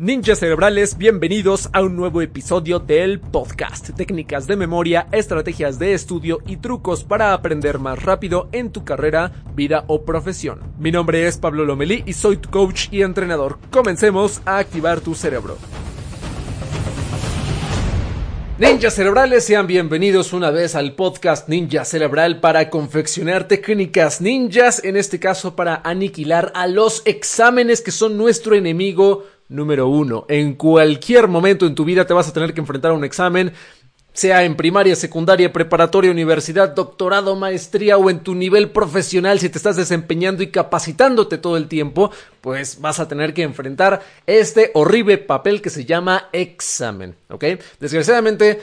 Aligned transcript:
Ninjas 0.00 0.38
cerebrales, 0.38 0.96
bienvenidos 0.96 1.70
a 1.72 1.82
un 1.82 1.96
nuevo 1.96 2.22
episodio 2.22 2.78
del 2.78 3.18
podcast. 3.18 3.90
Técnicas 3.96 4.46
de 4.46 4.54
memoria, 4.54 5.08
estrategias 5.10 5.80
de 5.80 5.92
estudio 5.92 6.38
y 6.46 6.58
trucos 6.58 7.02
para 7.02 7.32
aprender 7.32 7.80
más 7.80 8.00
rápido 8.00 8.48
en 8.52 8.70
tu 8.70 8.84
carrera, 8.84 9.32
vida 9.56 9.82
o 9.88 10.04
profesión. 10.04 10.60
Mi 10.78 10.92
nombre 10.92 11.26
es 11.26 11.36
Pablo 11.38 11.64
Lomelí 11.64 12.04
y 12.06 12.12
soy 12.12 12.36
tu 12.36 12.48
coach 12.48 12.86
y 12.92 13.02
entrenador. 13.02 13.58
Comencemos 13.72 14.40
a 14.44 14.58
activar 14.58 15.00
tu 15.00 15.16
cerebro. 15.16 15.58
Ninjas 18.58 18.94
cerebrales, 18.94 19.44
sean 19.44 19.66
bienvenidos 19.66 20.32
una 20.32 20.50
vez 20.50 20.76
al 20.76 20.94
podcast 20.94 21.48
Ninja 21.48 21.84
Cerebral 21.84 22.38
para 22.40 22.70
confeccionar 22.70 23.46
técnicas 23.46 24.20
ninjas, 24.20 24.84
en 24.84 24.96
este 24.96 25.18
caso 25.20 25.54
para 25.56 25.80
aniquilar 25.84 26.50
a 26.56 26.68
los 26.68 27.02
exámenes 27.04 27.82
que 27.82 27.92
son 27.92 28.16
nuestro 28.16 28.56
enemigo 28.56 29.24
Número 29.48 29.88
uno, 29.88 30.26
en 30.28 30.54
cualquier 30.54 31.26
momento 31.26 31.66
en 31.66 31.74
tu 31.74 31.84
vida 31.84 32.06
te 32.06 32.12
vas 32.12 32.28
a 32.28 32.32
tener 32.34 32.52
que 32.52 32.60
enfrentar 32.60 32.90
a 32.90 32.94
un 32.94 33.04
examen, 33.04 33.52
sea 34.12 34.44
en 34.44 34.56
primaria, 34.56 34.96
secundaria, 34.96 35.52
preparatoria, 35.52 36.10
universidad, 36.10 36.74
doctorado, 36.74 37.36
maestría 37.36 37.96
o 37.96 38.10
en 38.10 38.20
tu 38.20 38.34
nivel 38.34 38.70
profesional, 38.70 39.38
si 39.38 39.48
te 39.48 39.56
estás 39.56 39.76
desempeñando 39.76 40.42
y 40.42 40.48
capacitándote 40.48 41.38
todo 41.38 41.56
el 41.56 41.68
tiempo, 41.68 42.10
pues 42.40 42.80
vas 42.80 43.00
a 43.00 43.08
tener 43.08 43.32
que 43.32 43.42
enfrentar 43.42 44.02
este 44.26 44.70
horrible 44.74 45.18
papel 45.18 45.62
que 45.62 45.70
se 45.70 45.84
llama 45.84 46.28
examen, 46.32 47.14
¿ok? 47.30 47.44
Desgraciadamente, 47.80 48.60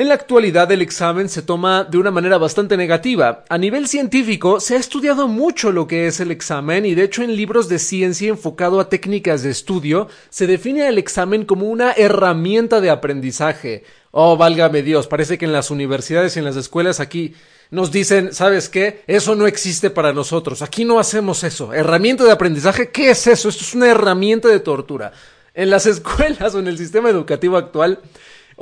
en 0.00 0.08
la 0.08 0.14
actualidad 0.14 0.72
el 0.72 0.80
examen 0.80 1.28
se 1.28 1.42
toma 1.42 1.84
de 1.84 1.98
una 1.98 2.10
manera 2.10 2.38
bastante 2.38 2.74
negativa. 2.78 3.44
A 3.50 3.58
nivel 3.58 3.86
científico 3.86 4.58
se 4.58 4.76
ha 4.76 4.78
estudiado 4.78 5.28
mucho 5.28 5.72
lo 5.72 5.86
que 5.86 6.06
es 6.06 6.20
el 6.20 6.30
examen 6.30 6.86
y 6.86 6.94
de 6.94 7.02
hecho 7.02 7.22
en 7.22 7.36
libros 7.36 7.68
de 7.68 7.78
ciencia 7.78 8.30
enfocado 8.30 8.80
a 8.80 8.88
técnicas 8.88 9.42
de 9.42 9.50
estudio 9.50 10.08
se 10.30 10.46
define 10.46 10.88
el 10.88 10.96
examen 10.96 11.44
como 11.44 11.66
una 11.66 11.92
herramienta 11.92 12.80
de 12.80 12.88
aprendizaje. 12.88 13.84
Oh, 14.10 14.38
válgame 14.38 14.80
Dios, 14.80 15.06
parece 15.06 15.36
que 15.36 15.44
en 15.44 15.52
las 15.52 15.70
universidades 15.70 16.34
y 16.34 16.38
en 16.38 16.46
las 16.46 16.56
escuelas 16.56 16.98
aquí 16.98 17.34
nos 17.70 17.92
dicen, 17.92 18.32
¿sabes 18.32 18.70
qué? 18.70 19.02
Eso 19.06 19.34
no 19.34 19.46
existe 19.46 19.90
para 19.90 20.14
nosotros. 20.14 20.62
Aquí 20.62 20.86
no 20.86 20.98
hacemos 20.98 21.44
eso. 21.44 21.74
Herramienta 21.74 22.24
de 22.24 22.32
aprendizaje, 22.32 22.90
¿qué 22.90 23.10
es 23.10 23.26
eso? 23.26 23.50
Esto 23.50 23.64
es 23.64 23.74
una 23.74 23.88
herramienta 23.88 24.48
de 24.48 24.60
tortura. 24.60 25.12
En 25.52 25.68
las 25.68 25.84
escuelas 25.94 26.54
o 26.54 26.58
en 26.58 26.68
el 26.68 26.78
sistema 26.78 27.10
educativo 27.10 27.58
actual 27.58 28.00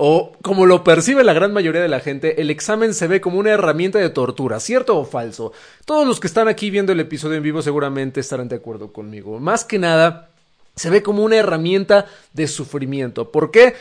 o 0.00 0.32
como 0.42 0.64
lo 0.64 0.84
percibe 0.84 1.24
la 1.24 1.32
gran 1.32 1.52
mayoría 1.52 1.82
de 1.82 1.88
la 1.88 1.98
gente, 1.98 2.40
el 2.40 2.50
examen 2.50 2.94
se 2.94 3.08
ve 3.08 3.20
como 3.20 3.40
una 3.40 3.50
herramienta 3.50 3.98
de 3.98 4.08
tortura, 4.10 4.60
¿cierto 4.60 4.96
o 4.96 5.04
falso? 5.04 5.52
Todos 5.84 6.06
los 6.06 6.20
que 6.20 6.28
están 6.28 6.46
aquí 6.46 6.70
viendo 6.70 6.92
el 6.92 7.00
episodio 7.00 7.36
en 7.36 7.42
vivo 7.42 7.62
seguramente 7.62 8.20
estarán 8.20 8.48
de 8.48 8.54
acuerdo 8.54 8.92
conmigo. 8.92 9.40
Más 9.40 9.64
que 9.64 9.80
nada, 9.80 10.30
se 10.76 10.88
ve 10.88 11.02
como 11.02 11.24
una 11.24 11.34
herramienta 11.34 12.06
de 12.32 12.46
sufrimiento. 12.46 13.32
¿Por 13.32 13.50
qué? 13.50 13.74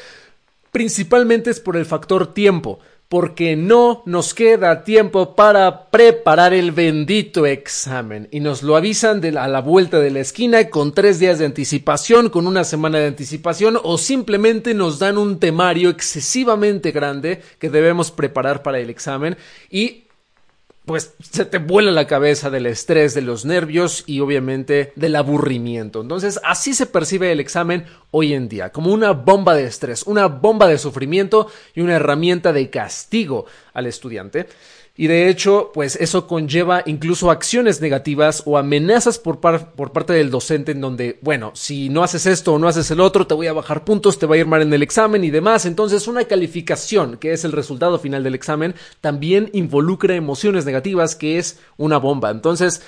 Principalmente 0.71 1.51
es 1.51 1.59
por 1.59 1.77
el 1.77 1.85
factor 1.85 2.33
tiempo 2.33 2.79
porque 3.09 3.55
no 3.55 4.03
nos 4.05 4.33
queda 4.33 4.83
tiempo 4.83 5.35
para 5.35 5.89
preparar 5.89 6.53
el 6.53 6.71
bendito 6.71 7.45
examen. 7.45 8.27
Y 8.31 8.39
nos 8.39 8.63
lo 8.63 8.75
avisan 8.75 9.23
a 9.37 9.47
la 9.47 9.61
vuelta 9.61 9.99
de 9.99 10.11
la 10.11 10.19
esquina 10.19 10.69
con 10.69 10.93
tres 10.93 11.19
días 11.19 11.39
de 11.39 11.45
anticipación, 11.45 12.29
con 12.29 12.47
una 12.47 12.63
semana 12.63 12.99
de 12.99 13.07
anticipación, 13.07 13.79
o 13.81 13.97
simplemente 13.97 14.73
nos 14.73 14.99
dan 14.99 15.17
un 15.17 15.39
temario 15.39 15.89
excesivamente 15.89 16.91
grande 16.91 17.41
que 17.59 17.69
debemos 17.69 18.11
preparar 18.11 18.61
para 18.61 18.79
el 18.79 18.89
examen 18.89 19.37
y 19.69 20.06
pues 20.87 21.15
se 21.19 21.43
te 21.43 21.57
vuela 21.57 21.91
la 21.91 22.07
cabeza 22.07 22.49
del 22.49 22.65
estrés, 22.65 23.13
de 23.13 23.21
los 23.21 23.43
nervios 23.43 24.05
y 24.07 24.21
obviamente 24.21 24.93
del 24.95 25.17
aburrimiento. 25.17 25.99
Entonces 25.99 26.39
así 26.45 26.73
se 26.73 26.85
percibe 26.85 27.29
el 27.33 27.41
examen 27.41 27.85
hoy 28.09 28.33
en 28.33 28.47
día, 28.47 28.71
como 28.71 28.93
una 28.93 29.11
bomba 29.11 29.53
de 29.53 29.65
estrés, 29.65 30.03
una 30.03 30.27
bomba 30.27 30.65
de 30.65 30.77
sufrimiento 30.77 31.51
y 31.75 31.81
una 31.81 31.95
herramienta 31.95 32.53
de 32.53 32.69
castigo 32.69 33.47
al 33.73 33.85
estudiante. 33.85 34.47
Y 34.99 35.05
de 35.05 35.29
hecho, 35.29 35.69
pues 35.75 35.95
eso 35.95 36.25
conlleva 36.25 36.81
incluso 36.87 37.29
acciones 37.29 37.81
negativas 37.81 38.41
o 38.47 38.57
amenazas 38.57 39.19
por, 39.19 39.39
por, 39.39 39.91
parte 39.91 40.13
del 40.13 40.31
docente 40.31 40.71
en 40.71 40.81
donde, 40.81 41.19
bueno, 41.21 41.51
si 41.53 41.89
no 41.89 42.03
haces 42.03 42.25
esto 42.25 42.55
o 42.55 42.59
no 42.59 42.67
haces 42.67 42.89
el 42.89 42.99
otro, 42.99 43.27
te 43.27 43.35
voy 43.35 43.45
a 43.45 43.53
bajar 43.53 43.85
puntos, 43.85 44.17
te 44.17 44.25
va 44.25 44.33
a 44.33 44.39
ir 44.39 44.47
mal 44.47 44.63
en 44.63 44.73
el 44.73 44.81
examen 44.81 45.23
y 45.23 45.29
demás. 45.29 45.67
Entonces, 45.67 46.07
una 46.07 46.25
calificación, 46.25 47.17
que 47.17 47.31
es 47.31 47.45
el 47.45 47.51
resultado 47.51 47.99
final 47.99 48.23
del 48.23 48.33
examen, 48.33 48.73
también 48.99 49.51
involucra 49.53 50.15
emociones 50.15 50.65
negativas, 50.65 51.15
que 51.15 51.37
es 51.37 51.59
una 51.77 51.97
bomba. 51.97 52.31
Entonces, 52.31 52.81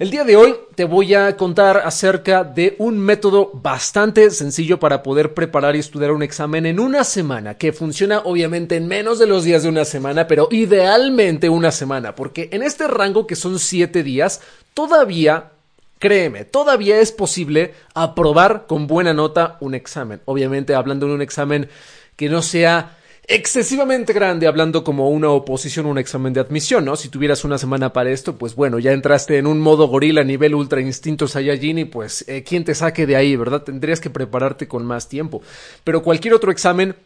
el 0.00 0.10
día 0.10 0.24
de 0.24 0.34
hoy 0.34 0.56
te 0.76 0.84
voy 0.84 1.12
a 1.12 1.36
contar 1.36 1.82
acerca 1.84 2.42
de 2.42 2.74
un 2.78 2.98
método 2.98 3.50
bastante 3.52 4.30
sencillo 4.30 4.80
para 4.80 5.02
poder 5.02 5.34
preparar 5.34 5.76
y 5.76 5.78
estudiar 5.78 6.12
un 6.12 6.22
examen 6.22 6.64
en 6.64 6.80
una 6.80 7.04
semana, 7.04 7.58
que 7.58 7.74
funciona 7.74 8.20
obviamente 8.20 8.76
en 8.76 8.88
menos 8.88 9.18
de 9.18 9.26
los 9.26 9.44
días 9.44 9.62
de 9.62 9.68
una 9.68 9.84
semana, 9.84 10.26
pero 10.26 10.48
idealmente 10.52 11.50
una 11.50 11.70
semana, 11.70 12.14
porque 12.14 12.48
en 12.50 12.62
este 12.62 12.88
rango 12.88 13.26
que 13.26 13.36
son 13.36 13.58
siete 13.58 14.02
días, 14.02 14.40
todavía 14.74 15.52
Créeme, 15.98 16.46
todavía 16.46 16.98
es 16.98 17.12
posible 17.12 17.74
aprobar 17.92 18.64
con 18.66 18.86
buena 18.86 19.12
nota 19.12 19.58
un 19.60 19.74
examen. 19.74 20.22
Obviamente 20.24 20.74
hablando 20.74 21.06
de 21.06 21.12
un 21.12 21.20
examen 21.20 21.68
que 22.16 22.30
no 22.30 22.40
sea 22.40 22.96
excesivamente 23.26 24.12
grande 24.12 24.46
hablando 24.46 24.82
como 24.82 25.10
una 25.10 25.30
oposición 25.30 25.86
un 25.86 25.98
examen 25.98 26.32
de 26.32 26.40
admisión, 26.40 26.84
¿no? 26.84 26.96
Si 26.96 27.08
tuvieras 27.08 27.44
una 27.44 27.58
semana 27.58 27.92
para 27.92 28.10
esto, 28.10 28.36
pues 28.36 28.54
bueno, 28.54 28.78
ya 28.78 28.92
entraste 28.92 29.38
en 29.38 29.46
un 29.46 29.60
modo 29.60 29.86
gorila 29.86 30.22
a 30.22 30.24
nivel 30.24 30.54
ultra 30.54 30.80
instinto 30.80 31.28
Saiyajin 31.28 31.78
y 31.78 31.84
pues 31.84 32.24
eh, 32.28 32.42
quién 32.42 32.64
te 32.64 32.74
saque 32.74 33.06
de 33.06 33.16
ahí, 33.16 33.36
¿verdad? 33.36 33.62
Tendrías 33.62 34.00
que 34.00 34.10
prepararte 34.10 34.66
con 34.66 34.84
más 34.84 35.08
tiempo. 35.08 35.42
Pero 35.84 36.02
cualquier 36.02 36.34
otro 36.34 36.50
examen 36.50 36.96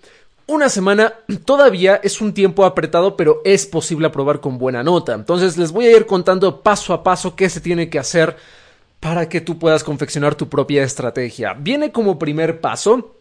una 0.47 0.69
semana 0.69 1.15
todavía 1.45 2.01
es 2.03 2.21
un 2.21 2.35
tiempo 2.35 2.65
apretado, 2.65 3.17
pero 3.17 3.41
es 3.45 3.67
posible 3.67 4.07
aprobar 4.07 4.41
con 4.41 4.59
buena 4.59 4.83
nota. 4.83 5.15
Entonces 5.15 5.57
les 5.57 5.73
voy 5.73 5.87
a 5.87 5.97
ir 5.97 6.07
contando 6.07 6.61
paso 6.61 6.93
a 6.93 7.03
paso 7.03 7.35
qué 7.35 7.49
se 7.49 7.61
tiene 7.61 7.89
que 7.89 7.99
hacer 7.99 8.37
para 9.01 9.29
que 9.29 9.41
tú 9.41 9.59
puedas 9.59 9.85
confeccionar 9.85 10.35
tu 10.35 10.49
propia 10.49 10.83
estrategia. 10.83 11.55
Viene 11.55 11.93
como 11.93 12.19
primer 12.19 12.61
paso 12.61 13.17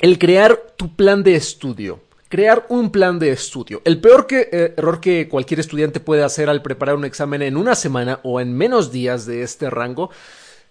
el 0.00 0.18
crear 0.18 0.58
tu 0.76 0.94
plan 0.94 1.22
de 1.22 1.36
estudio 1.36 2.00
crear 2.28 2.66
un 2.68 2.90
plan 2.90 3.18
de 3.18 3.30
estudio. 3.30 3.82
El 3.84 4.00
peor 4.00 4.26
eh, 4.30 4.74
error 4.76 5.00
que 5.00 5.28
cualquier 5.28 5.60
estudiante 5.60 6.00
puede 6.00 6.24
hacer 6.24 6.48
al 6.48 6.62
preparar 6.62 6.96
un 6.96 7.04
examen 7.04 7.42
en 7.42 7.56
una 7.56 7.74
semana 7.74 8.20
o 8.22 8.40
en 8.40 8.56
menos 8.56 8.90
días 8.92 9.26
de 9.26 9.42
este 9.42 9.70
rango 9.70 10.10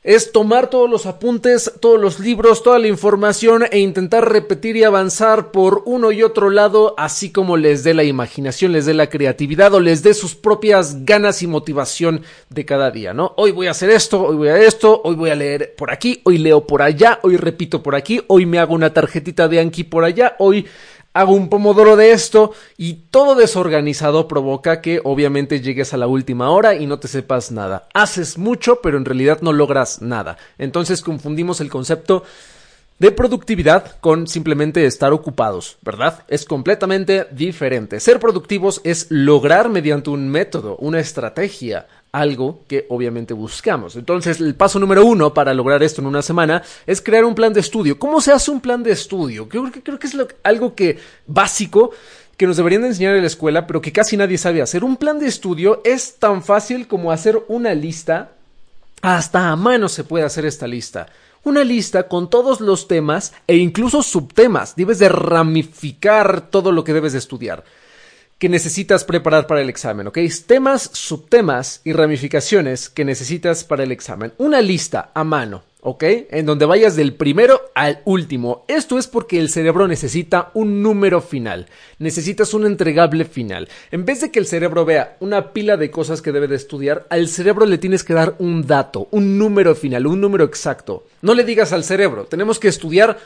es 0.05 0.31
tomar 0.31 0.69
todos 0.69 0.87
los 0.87 1.07
apuntes, 1.07 1.73
todos 1.81 1.99
los 1.99 2.19
libros, 2.19 2.61
toda 2.61 2.77
la 2.77 2.87
información 2.87 3.63
e 3.71 3.79
intentar 3.79 4.31
repetir 4.31 4.77
y 4.77 4.83
avanzar 4.83 5.49
por 5.49 5.81
uno 5.87 6.11
y 6.11 6.21
otro 6.21 6.51
lado, 6.51 6.93
así 6.95 7.31
como 7.31 7.57
les 7.57 7.83
dé 7.83 7.95
la 7.95 8.03
imaginación, 8.03 8.71
les 8.71 8.85
dé 8.85 8.93
la 8.93 9.09
creatividad 9.09 9.73
o 9.73 9.79
les 9.79 10.03
dé 10.03 10.13
sus 10.13 10.35
propias 10.35 11.05
ganas 11.05 11.41
y 11.41 11.47
motivación 11.47 12.21
de 12.51 12.65
cada 12.65 12.91
día, 12.91 13.15
¿no? 13.15 13.33
Hoy 13.35 13.49
voy 13.49 13.65
a 13.65 13.71
hacer 13.71 13.89
esto, 13.89 14.21
hoy 14.21 14.35
voy 14.35 14.49
a 14.49 14.59
esto, 14.59 15.01
hoy 15.03 15.15
voy 15.15 15.31
a 15.31 15.35
leer 15.35 15.73
por 15.75 15.89
aquí, 15.89 16.21
hoy 16.23 16.37
leo 16.37 16.67
por 16.67 16.83
allá, 16.83 17.19
hoy 17.23 17.37
repito 17.37 17.81
por 17.81 17.95
aquí, 17.95 18.21
hoy 18.27 18.45
me 18.45 18.59
hago 18.59 18.75
una 18.75 18.93
tarjetita 18.93 19.47
de 19.47 19.59
Anki 19.59 19.85
por 19.85 20.03
allá, 20.03 20.35
hoy 20.37 20.67
hago 21.15 21.33
un 21.33 21.47
pomodoro 21.47 21.95
de 21.95 22.11
esto 22.11 22.51
y 22.77 23.05
todo 23.09 23.35
desorganizado 23.35 24.27
provoca 24.27 24.81
que 24.81 24.99
obviamente 25.03 25.61
llegues 25.61 25.93
a 25.93 25.97
la 25.97 26.07
última 26.07 26.49
hora 26.49 26.75
y 26.75 26.85
no 26.87 26.99
te 26.99 27.07
sepas 27.07 27.51
nada. 27.53 27.87
Haces 27.93 28.37
mucho 28.37 28.81
pero 28.83 28.97
en 28.97 29.05
realidad 29.05 29.39
no 29.41 29.53
logras 29.53 30.01
nada. 30.01 30.37
Entonces 30.57 31.01
confundimos 31.01 31.61
el 31.61 31.69
concepto 31.69 32.23
de 32.99 33.11
productividad 33.11 33.97
con 33.99 34.27
simplemente 34.27 34.85
estar 34.85 35.13
ocupados, 35.13 35.77
¿verdad? 35.81 36.23
Es 36.27 36.45
completamente 36.45 37.27
diferente. 37.31 37.99
Ser 37.99 38.19
productivos 38.19 38.81
es 38.83 39.07
lograr 39.09 39.69
mediante 39.69 40.09
un 40.09 40.29
método, 40.29 40.75
una 40.77 40.99
estrategia, 40.99 41.87
algo 42.15 42.63
que 42.67 42.85
obviamente 42.89 43.33
buscamos. 43.33 43.97
Entonces, 43.97 44.39
el 44.39 44.55
paso 44.55 44.79
número 44.79 45.05
uno 45.05 45.33
para 45.33 45.53
lograr 45.53 45.83
esto 45.83 45.99
en 45.99 46.07
una 46.07 46.21
semana 46.21 46.63
es 46.87 47.01
crear 47.01 47.25
un 47.25 47.35
plan 47.35 47.51
de 47.51 47.59
estudio. 47.59 47.99
¿Cómo 47.99 48.21
se 48.21 48.31
hace 48.31 48.51
un 48.51 48.61
plan 48.61 48.83
de 48.83 48.91
estudio? 48.91 49.49
Creo 49.49 49.69
que, 49.69 50.07
es 50.07 50.17
algo 50.43 50.75
que 50.75 50.97
básico 51.27 51.91
que 52.37 52.47
nos 52.47 52.55
deberían 52.55 52.83
de 52.83 52.89
enseñar 52.89 53.15
en 53.15 53.21
la 53.21 53.27
escuela, 53.27 53.67
pero 53.67 53.81
que 53.81 53.91
casi 53.91 54.15
nadie 54.15 54.37
sabe 54.37 54.61
hacer. 54.61 54.85
Un 54.85 54.95
plan 54.95 55.19
de 55.19 55.27
estudio 55.27 55.81
es 55.83 56.15
tan 56.15 56.41
fácil 56.41 56.87
como 56.87 57.11
hacer 57.11 57.43
una 57.49 57.73
lista. 57.73 58.31
Hasta 59.01 59.49
a 59.49 59.55
mano 59.57 59.89
se 59.89 60.05
puede 60.05 60.23
hacer 60.23 60.45
esta 60.45 60.67
lista. 60.67 61.07
una 61.43 61.63
lista 61.63 62.07
con 62.07 62.29
todos 62.29 62.59
los 62.59 62.87
temas 62.87 63.33
e 63.45 63.57
incluso 63.57 64.01
subtemas. 64.01 64.75
Debes 64.77 64.99
de 64.99 65.09
ramificar 65.09 66.49
todo 66.49 66.71
lo 66.71 66.83
que 66.83 66.93
debes 66.93 67.11
de 67.11 67.19
estudiar 67.19 67.65
que 68.37 68.49
necesitas 68.49 69.05
preparar 69.05 69.47
para 69.47 69.61
el 69.61 69.69
examen, 69.69 70.07
¿ok? 70.07 70.19
Temas, 70.45 70.89
subtemas 70.93 71.81
y 71.83 71.93
ramificaciones 71.93 72.89
que 72.89 73.05
necesitas 73.05 73.63
para 73.63 73.83
el 73.83 73.91
examen. 73.91 74.33
Una 74.37 74.61
lista 74.61 75.11
a 75.13 75.23
mano, 75.23 75.63
¿ok? 75.79 76.03
En 76.31 76.45
donde 76.45 76.65
vayas 76.65 76.97
del 76.97 77.13
primero 77.13 77.71
al 77.75 78.01
último. 78.03 78.65
Esto 78.67 78.99
es 78.99 79.07
porque 79.07 79.39
el 79.39 79.49
cerebro 79.49 79.87
necesita 79.87 80.51
un 80.53 80.83
número 80.83 81.21
final. 81.21 81.67
Necesitas 81.97 82.53
un 82.53 82.65
entregable 82.65 83.23
final. 83.23 83.69
En 83.89 84.03
vez 84.03 84.19
de 84.19 84.31
que 84.31 84.39
el 84.39 84.47
cerebro 84.47 84.83
vea 84.83 85.15
una 85.21 85.53
pila 85.53 85.77
de 85.77 85.89
cosas 85.89 86.21
que 86.21 86.33
debe 86.33 86.49
de 86.49 86.57
estudiar, 86.57 87.07
al 87.09 87.29
cerebro 87.29 87.65
le 87.65 87.77
tienes 87.77 88.03
que 88.03 88.13
dar 88.13 88.35
un 88.39 88.67
dato, 88.67 89.07
un 89.11 89.37
número 89.37 89.75
final, 89.75 90.07
un 90.07 90.19
número 90.19 90.43
exacto. 90.43 91.05
No 91.21 91.33
le 91.33 91.45
digas 91.45 91.71
al 91.71 91.85
cerebro, 91.85 92.25
tenemos 92.25 92.59
que 92.59 92.67
estudiar 92.67 93.17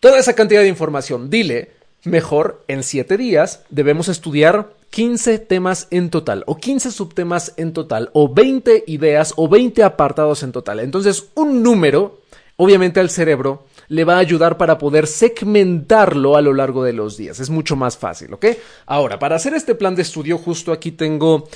toda 0.00 0.18
esa 0.18 0.34
cantidad 0.34 0.60
de 0.60 0.68
información. 0.68 1.30
Dile, 1.30 1.77
Mejor, 2.08 2.64
en 2.68 2.82
7 2.82 3.16
días 3.16 3.64
debemos 3.68 4.08
estudiar 4.08 4.72
15 4.90 5.38
temas 5.40 5.88
en 5.90 6.08
total, 6.08 6.44
o 6.46 6.56
15 6.56 6.90
subtemas 6.90 7.52
en 7.56 7.72
total, 7.72 8.10
o 8.14 8.32
20 8.32 8.84
ideas, 8.86 9.34
o 9.36 9.48
20 9.48 9.82
apartados 9.82 10.42
en 10.42 10.52
total. 10.52 10.80
Entonces, 10.80 11.28
un 11.34 11.62
número, 11.62 12.20
obviamente 12.56 12.98
al 12.98 13.10
cerebro, 13.10 13.64
le 13.88 14.04
va 14.04 14.16
a 14.16 14.20
ayudar 14.20 14.56
para 14.56 14.78
poder 14.78 15.06
segmentarlo 15.06 16.36
a 16.36 16.40
lo 16.40 16.54
largo 16.54 16.82
de 16.84 16.94
los 16.94 17.16
días. 17.16 17.40
Es 17.40 17.50
mucho 17.50 17.76
más 17.76 17.98
fácil, 17.98 18.32
¿ok? 18.32 18.46
Ahora, 18.86 19.18
para 19.18 19.36
hacer 19.36 19.54
este 19.54 19.74
plan 19.74 19.94
de 19.94 20.02
estudio, 20.02 20.38
justo 20.38 20.72
aquí 20.72 20.92
tengo 20.92 21.48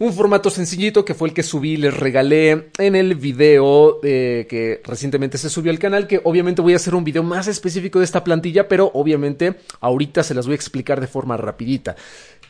un 0.00 0.14
formato 0.14 0.48
sencillito 0.48 1.04
que 1.04 1.12
fue 1.12 1.28
el 1.28 1.34
que 1.34 1.42
subí, 1.42 1.76
les 1.76 1.94
regalé 1.94 2.70
en 2.78 2.96
el 2.96 3.14
video 3.16 4.00
eh, 4.02 4.46
que 4.48 4.80
recientemente 4.82 5.36
se 5.36 5.50
subió 5.50 5.70
al 5.70 5.78
canal, 5.78 6.06
que 6.06 6.22
obviamente 6.24 6.62
voy 6.62 6.72
a 6.72 6.76
hacer 6.76 6.94
un 6.94 7.04
video 7.04 7.22
más 7.22 7.48
específico 7.48 7.98
de 7.98 8.06
esta 8.06 8.24
plantilla, 8.24 8.66
pero 8.66 8.90
obviamente 8.94 9.56
ahorita 9.80 10.22
se 10.22 10.32
las 10.32 10.46
voy 10.46 10.54
a 10.54 10.56
explicar 10.56 11.02
de 11.02 11.06
forma 11.06 11.36
rapidita. 11.36 11.96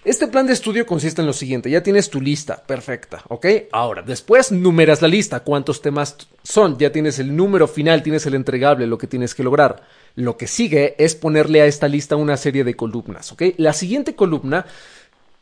Este 0.04 0.28
plan 0.28 0.46
de 0.46 0.52
estudio 0.52 0.86
consiste 0.86 1.22
en 1.22 1.26
lo 1.26 1.32
siguiente, 1.32 1.68
ya 1.68 1.82
tienes 1.82 2.08
tu 2.08 2.20
lista, 2.20 2.64
perfecta, 2.64 3.22
¿ok? 3.28 3.46
Ahora, 3.72 4.00
después 4.00 4.52
numeras 4.52 5.02
la 5.02 5.08
lista, 5.08 5.40
cuántos 5.40 5.82
temas 5.82 6.16
son, 6.44 6.78
ya 6.78 6.90
tienes 6.92 7.18
el 7.18 7.34
número 7.34 7.66
final, 7.66 8.02
tienes 8.02 8.24
el 8.26 8.34
entregable, 8.34 8.86
lo 8.86 8.96
que 8.96 9.08
tienes 9.08 9.34
que 9.34 9.42
lograr. 9.42 9.82
Lo 10.14 10.36
que 10.36 10.46
sigue 10.46 10.94
es 10.98 11.14
ponerle 11.14 11.60
a 11.60 11.66
esta 11.66 11.86
lista 11.86 12.16
una 12.16 12.36
serie 12.36 12.64
de 12.64 12.76
columnas, 12.76 13.30
¿ok? 13.32 13.42
La 13.58 13.72
siguiente 13.72 14.14
columna 14.14 14.64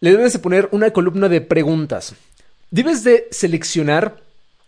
le 0.01 0.11
debes 0.13 0.33
de 0.33 0.39
poner 0.39 0.69
una 0.73 0.91
columna 0.91 1.29
de 1.29 1.41
preguntas. 1.41 2.15
Debes 2.71 3.05
de 3.05 3.29
seleccionar 3.31 4.17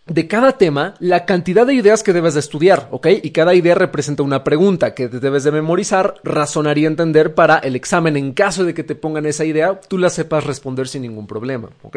de 0.07 0.27
cada 0.27 0.59
tema 0.59 0.95
la 0.99 1.25
cantidad 1.25 1.67
de 1.67 1.75
ideas 1.75 2.03
que 2.03 2.13
debes 2.13 2.35
de 2.35 2.41
estudiar, 2.41 2.89
¿ok? 2.91 3.07
Y 3.23 3.31
cada 3.31 3.55
idea 3.55 3.75
representa 3.75 4.23
una 4.23 4.43
pregunta 4.43 4.95
que 4.95 5.09
debes 5.09 5.45
de 5.45 5.53
memorizar, 5.53 6.15
razonar 6.25 6.79
y 6.79 6.87
entender 6.87 7.35
para 7.35 7.59
el 7.59 7.77
examen. 7.77 8.17
En 8.17 8.33
caso 8.33 8.65
de 8.65 8.75
que 8.75 8.83
te 8.83 8.97
pongan 8.97 9.27
esa 9.27 9.45
idea, 9.45 9.81
tú 9.81 9.99
la 9.99 10.11
sepas 10.11 10.45
responder 10.45 10.89
sin 10.89 11.03
ningún 11.03 11.27
problema, 11.27 11.69
¿ok? 11.83 11.97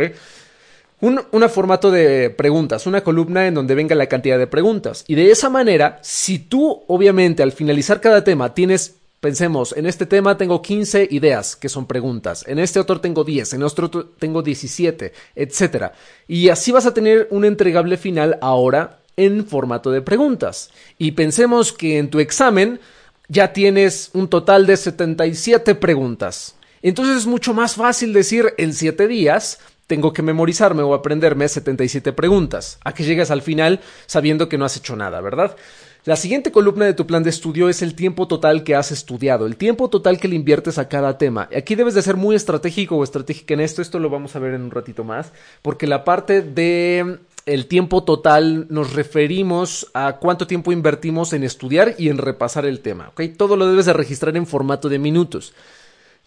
Un, 1.01 1.21
un, 1.31 1.49
formato 1.49 1.91
de 1.91 2.29
preguntas, 2.29 2.85
una 2.85 3.01
columna 3.01 3.47
en 3.47 3.55
donde 3.55 3.75
venga 3.75 3.95
la 3.95 4.07
cantidad 4.07 4.37
de 4.37 4.47
preguntas. 4.47 5.03
Y 5.07 5.15
de 5.15 5.31
esa 5.31 5.49
manera, 5.49 5.99
si 6.01 6.39
tú, 6.39 6.83
obviamente, 6.87 7.43
al 7.43 7.51
finalizar 7.51 7.99
cada 7.99 8.23
tema 8.23 8.53
tienes 8.53 8.95
Pensemos, 9.23 9.73
en 9.77 9.85
este 9.85 10.05
tema 10.05 10.35
tengo 10.35 10.61
15 10.61 11.07
ideas 11.09 11.55
que 11.55 11.69
son 11.69 11.87
preguntas, 11.87 12.43
en 12.45 12.59
este 12.59 12.81
otro 12.81 12.99
tengo 12.99 13.23
10, 13.23 13.53
en 13.53 13.63
otro 13.63 13.89
tengo 13.89 14.41
17, 14.41 15.13
etc. 15.33 15.93
Y 16.27 16.49
así 16.49 16.73
vas 16.73 16.85
a 16.85 16.93
tener 16.93 17.29
un 17.31 17.45
entregable 17.45 17.95
final 17.95 18.37
ahora 18.41 18.99
en 19.15 19.45
formato 19.45 19.91
de 19.91 20.01
preguntas. 20.01 20.71
Y 20.97 21.13
pensemos 21.13 21.71
que 21.71 21.99
en 21.99 22.09
tu 22.09 22.19
examen 22.19 22.81
ya 23.29 23.53
tienes 23.53 24.09
un 24.11 24.27
total 24.27 24.65
de 24.65 24.75
77 24.75 25.75
preguntas. 25.75 26.55
Entonces 26.81 27.19
es 27.19 27.25
mucho 27.25 27.53
más 27.53 27.75
fácil 27.75 28.11
decir 28.11 28.53
en 28.57 28.73
7 28.73 29.07
días 29.07 29.57
tengo 29.87 30.11
que 30.11 30.21
memorizarme 30.21 30.81
o 30.81 30.93
aprenderme 30.93 31.47
77 31.47 32.11
preguntas, 32.11 32.77
a 32.83 32.93
que 32.93 33.03
llegues 33.03 33.31
al 33.31 33.41
final 33.41 33.79
sabiendo 34.05 34.49
que 34.49 34.57
no 34.57 34.65
has 34.65 34.75
hecho 34.75 34.97
nada, 34.97 35.21
¿verdad? 35.21 35.55
La 36.05 36.17
siguiente 36.17 36.51
columna 36.51 36.83
de 36.83 36.93
tu 36.93 37.07
plan 37.07 37.23
de 37.23 37.29
estudio 37.29 37.69
es 37.69 37.81
el 37.81 37.95
tiempo 37.95 38.27
total 38.27 38.65
que 38.65 38.75
has 38.75 38.91
estudiado, 38.91 39.45
el 39.45 39.55
tiempo 39.55 39.89
total 39.89 40.19
que 40.19 40.27
le 40.27 40.35
inviertes 40.35 40.77
a 40.77 40.89
cada 40.89 41.17
tema. 41.17 41.47
Aquí 41.55 41.75
debes 41.75 41.93
de 41.93 42.01
ser 42.01 42.17
muy 42.17 42.35
estratégico 42.35 42.97
o 42.97 43.05
estratégica 43.05 43.53
en 43.53 43.61
esto, 43.61 43.81
esto 43.81 43.99
lo 43.99 44.09
vamos 44.09 44.35
a 44.35 44.39
ver 44.39 44.53
en 44.53 44.63
un 44.63 44.71
ratito 44.71 45.05
más, 45.05 45.31
porque 45.61 45.87
la 45.87 46.03
parte 46.03 46.41
de 46.41 47.19
el 47.45 47.67
tiempo 47.67 48.03
total 48.03 48.67
nos 48.69 48.91
referimos 48.91 49.89
a 49.93 50.17
cuánto 50.17 50.45
tiempo 50.45 50.73
invertimos 50.73 51.31
en 51.31 51.45
estudiar 51.45 51.95
y 51.97 52.09
en 52.09 52.17
repasar 52.17 52.65
el 52.65 52.81
tema. 52.81 53.13
Todo 53.37 53.55
lo 53.55 53.65
debes 53.65 53.85
de 53.85 53.93
registrar 53.93 54.35
en 54.35 54.45
formato 54.45 54.89
de 54.89 54.99
minutos. 54.99 55.53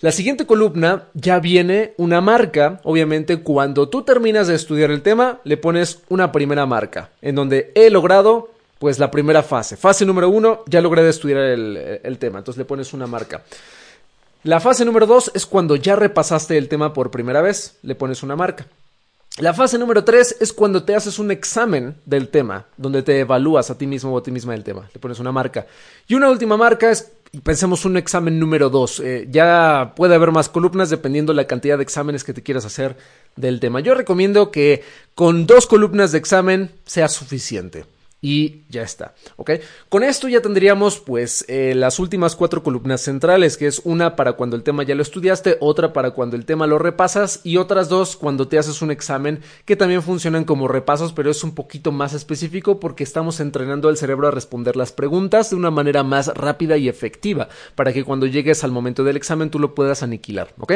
La 0.00 0.10
siguiente 0.10 0.46
columna 0.46 1.08
ya 1.12 1.38
viene 1.38 1.92
una 1.98 2.22
marca, 2.22 2.80
obviamente 2.82 3.42
cuando 3.42 3.90
tú 3.90 4.04
terminas 4.04 4.46
de 4.46 4.54
estudiar 4.54 4.90
el 4.90 5.02
tema, 5.02 5.40
le 5.44 5.58
pones 5.58 6.00
una 6.08 6.32
primera 6.32 6.64
marca, 6.64 7.10
en 7.20 7.34
donde 7.34 7.72
he 7.74 7.90
logrado 7.90 8.55
pues 8.78 8.98
la 8.98 9.10
primera 9.10 9.42
fase. 9.42 9.76
Fase 9.76 10.04
número 10.04 10.28
uno, 10.28 10.62
ya 10.66 10.80
logré 10.80 11.08
estudiar 11.08 11.38
el, 11.38 12.18
tema, 12.18 12.38
entonces 12.38 12.58
le 12.58 12.64
pones 12.64 12.92
una 12.92 13.06
marca. 13.06 13.42
La 14.42 14.60
fase 14.60 14.84
número 14.84 15.06
dos 15.06 15.30
es 15.34 15.46
cuando 15.46 15.76
ya 15.76 15.96
repasaste 15.96 16.56
el 16.56 16.68
tema 16.68 16.92
por 16.92 17.10
primera 17.10 17.40
vez, 17.40 17.78
le 17.82 17.94
pones 17.94 18.22
una 18.22 18.36
marca. 18.36 18.66
La 19.38 19.52
fase 19.52 19.78
número 19.78 20.04
tres 20.04 20.36
es 20.40 20.52
cuando 20.52 20.84
te 20.84 20.94
haces 20.94 21.18
un 21.18 21.30
examen 21.30 21.96
del 22.06 22.28
tema, 22.28 22.66
donde 22.76 23.02
te 23.02 23.20
evalúas 23.20 23.70
a 23.70 23.76
ti 23.76 23.86
mismo 23.86 24.14
o 24.14 24.18
a 24.18 24.22
ti 24.22 24.30
misma 24.30 24.52
del 24.52 24.64
tema, 24.64 24.88
le 24.94 25.00
pones 25.00 25.18
una 25.18 25.32
marca. 25.32 25.66
Y 26.06 26.14
una 26.14 26.30
última 26.30 26.56
marca 26.56 26.90
es, 26.90 27.10
pensemos 27.42 27.84
un 27.84 27.96
examen 27.96 28.38
número 28.38 28.70
dos. 28.70 29.00
Eh, 29.00 29.26
ya 29.30 29.92
puede 29.96 30.14
haber 30.14 30.30
más 30.30 30.48
columnas 30.48 30.88
dependiendo 30.88 31.34
la 31.34 31.46
cantidad 31.46 31.76
de 31.76 31.82
exámenes 31.82 32.24
que 32.24 32.32
te 32.32 32.42
quieras 32.42 32.64
hacer 32.64 32.96
del 33.34 33.60
tema. 33.60 33.80
Yo 33.80 33.94
recomiendo 33.94 34.50
que 34.50 34.84
con 35.14 35.46
dos 35.46 35.66
columnas 35.66 36.12
de 36.12 36.18
examen 36.18 36.70
sea 36.86 37.08
suficiente 37.08 37.84
y 38.28 38.64
ya 38.68 38.82
está, 38.82 39.14
¿ok? 39.36 39.52
Con 39.88 40.02
esto 40.02 40.26
ya 40.26 40.40
tendríamos 40.42 40.98
pues 40.98 41.44
eh, 41.46 41.76
las 41.76 42.00
últimas 42.00 42.34
cuatro 42.34 42.64
columnas 42.64 43.02
centrales, 43.02 43.56
que 43.56 43.68
es 43.68 43.80
una 43.84 44.16
para 44.16 44.32
cuando 44.32 44.56
el 44.56 44.64
tema 44.64 44.82
ya 44.82 44.96
lo 44.96 45.02
estudiaste, 45.02 45.58
otra 45.60 45.92
para 45.92 46.10
cuando 46.10 46.34
el 46.34 46.44
tema 46.44 46.66
lo 46.66 46.80
repasas 46.80 47.38
y 47.44 47.56
otras 47.56 47.88
dos 47.88 48.16
cuando 48.16 48.48
te 48.48 48.58
haces 48.58 48.82
un 48.82 48.90
examen 48.90 49.42
que 49.64 49.76
también 49.76 50.02
funcionan 50.02 50.42
como 50.42 50.66
repasos, 50.66 51.12
pero 51.12 51.30
es 51.30 51.44
un 51.44 51.54
poquito 51.54 51.92
más 51.92 52.14
específico 52.14 52.80
porque 52.80 53.04
estamos 53.04 53.38
entrenando 53.38 53.88
al 53.88 53.96
cerebro 53.96 54.26
a 54.26 54.32
responder 54.32 54.74
las 54.74 54.90
preguntas 54.90 55.50
de 55.50 55.56
una 55.56 55.70
manera 55.70 56.02
más 56.02 56.26
rápida 56.26 56.76
y 56.76 56.88
efectiva, 56.88 57.48
para 57.76 57.92
que 57.92 58.02
cuando 58.02 58.26
llegues 58.26 58.64
al 58.64 58.72
momento 58.72 59.04
del 59.04 59.16
examen 59.16 59.50
tú 59.50 59.60
lo 59.60 59.72
puedas 59.76 60.02
aniquilar, 60.02 60.52
¿ok? 60.58 60.72